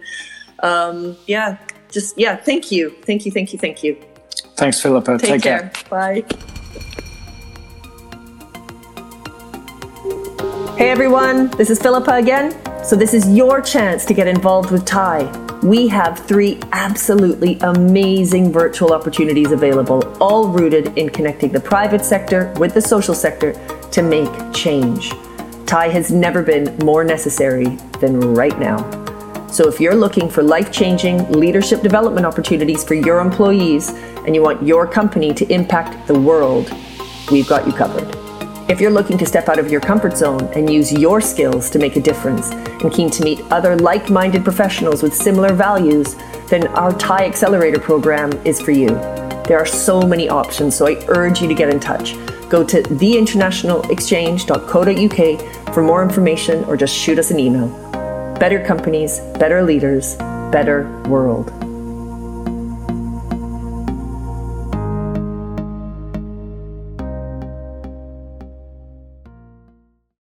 um, 0.61 1.17
yeah, 1.27 1.59
just 1.91 2.17
yeah, 2.19 2.37
thank 2.37 2.73
you, 2.73 2.91
thank 3.03 3.27
you, 3.27 3.33
thank 3.33 3.53
you, 3.53 3.59
thank 3.59 3.83
you. 3.83 4.03
Thanks, 4.57 4.81
Philippa. 4.81 5.19
Take, 5.19 5.31
Take 5.31 5.43
care. 5.43 5.71
care. 5.71 5.91
Bye. 5.91 6.25
Hey 10.77 10.91
everyone, 10.91 11.51
this 11.51 11.71
is 11.71 11.81
Philippa 11.81 12.15
again. 12.15 12.53
So, 12.85 12.97
this 12.97 13.15
is 13.15 13.29
your 13.29 13.61
chance 13.61 14.05
to 14.07 14.13
get 14.13 14.27
involved 14.27 14.71
with 14.71 14.85
TIE. 14.85 15.54
We 15.65 15.89
have 15.89 16.19
three 16.19 16.61
absolutely 16.73 17.59
amazing 17.61 18.53
virtual 18.53 18.93
opportunities 18.93 19.51
available, 19.51 20.07
all 20.23 20.47
rooted 20.49 20.99
in 20.99 21.09
connecting 21.09 21.53
the 21.53 21.61
private 21.61 22.05
sector 22.05 22.53
with 22.59 22.75
the 22.75 22.83
social 22.83 23.15
sector 23.15 23.55
to 23.91 24.03
make 24.03 24.29
change. 24.53 25.11
TIE 25.65 25.89
has 25.89 26.13
never 26.13 26.43
been 26.43 26.77
more 26.85 27.03
necessary 27.03 27.65
than 27.99 28.21
right 28.35 28.59
now. 28.59 28.77
So, 29.49 29.67
if 29.67 29.81
you're 29.81 29.95
looking 29.95 30.29
for 30.29 30.43
life 30.43 30.71
changing 30.71 31.33
leadership 31.33 31.81
development 31.81 32.27
opportunities 32.27 32.85
for 32.85 32.93
your 32.93 33.21
employees 33.21 33.89
and 34.27 34.35
you 34.35 34.43
want 34.43 34.67
your 34.67 34.87
company 34.87 35.33
to 35.33 35.51
impact 35.51 36.07
the 36.07 36.19
world, 36.19 36.71
we've 37.31 37.49
got 37.49 37.67
you 37.67 37.73
covered. 37.73 38.24
If 38.67 38.81
you're 38.81 38.91
looking 38.91 39.19
to 39.19 39.27
step 39.27 39.51
out 39.51 39.59
of 39.59 39.71
your 39.71 39.83
comfort 39.83 40.17
zone 40.17 40.45
and 40.55 40.73
use 40.73 40.91
your 40.91 41.21
skills 41.21 41.69
to 41.69 41.79
make 41.79 41.97
a 41.97 42.01
difference 42.01 42.51
and 42.51 42.91
keen 42.91 43.11
to 43.11 43.23
meet 43.23 43.43
other 43.53 43.77
like 43.77 44.09
minded 44.09 44.43
professionals 44.43 45.03
with 45.03 45.15
similar 45.15 45.53
values, 45.53 46.17
then 46.49 46.69
our 46.69 46.91
TIE 46.93 47.27
Accelerator 47.27 47.79
program 47.79 48.33
is 48.47 48.63
for 48.63 48.71
you. 48.71 48.89
There 49.47 49.59
are 49.59 49.67
so 49.67 50.01
many 50.01 50.31
options, 50.31 50.75
so 50.75 50.87
I 50.87 50.97
urge 51.09 51.43
you 51.43 51.49
to 51.49 51.55
get 51.55 51.69
in 51.69 51.79
touch. 51.79 52.15
Go 52.49 52.65
to 52.65 52.83
theinternationalexchange.co.uk 52.83 55.75
for 55.75 55.83
more 55.83 56.03
information 56.03 56.65
or 56.65 56.79
just 56.79 56.97
shoot 56.97 57.19
us 57.19 57.31
an 57.31 57.39
email. 57.39 57.69
Better 58.41 58.65
companies, 58.65 59.21
better 59.39 59.63
leaders, 59.63 60.17
better 60.51 60.89
world. 61.03 61.64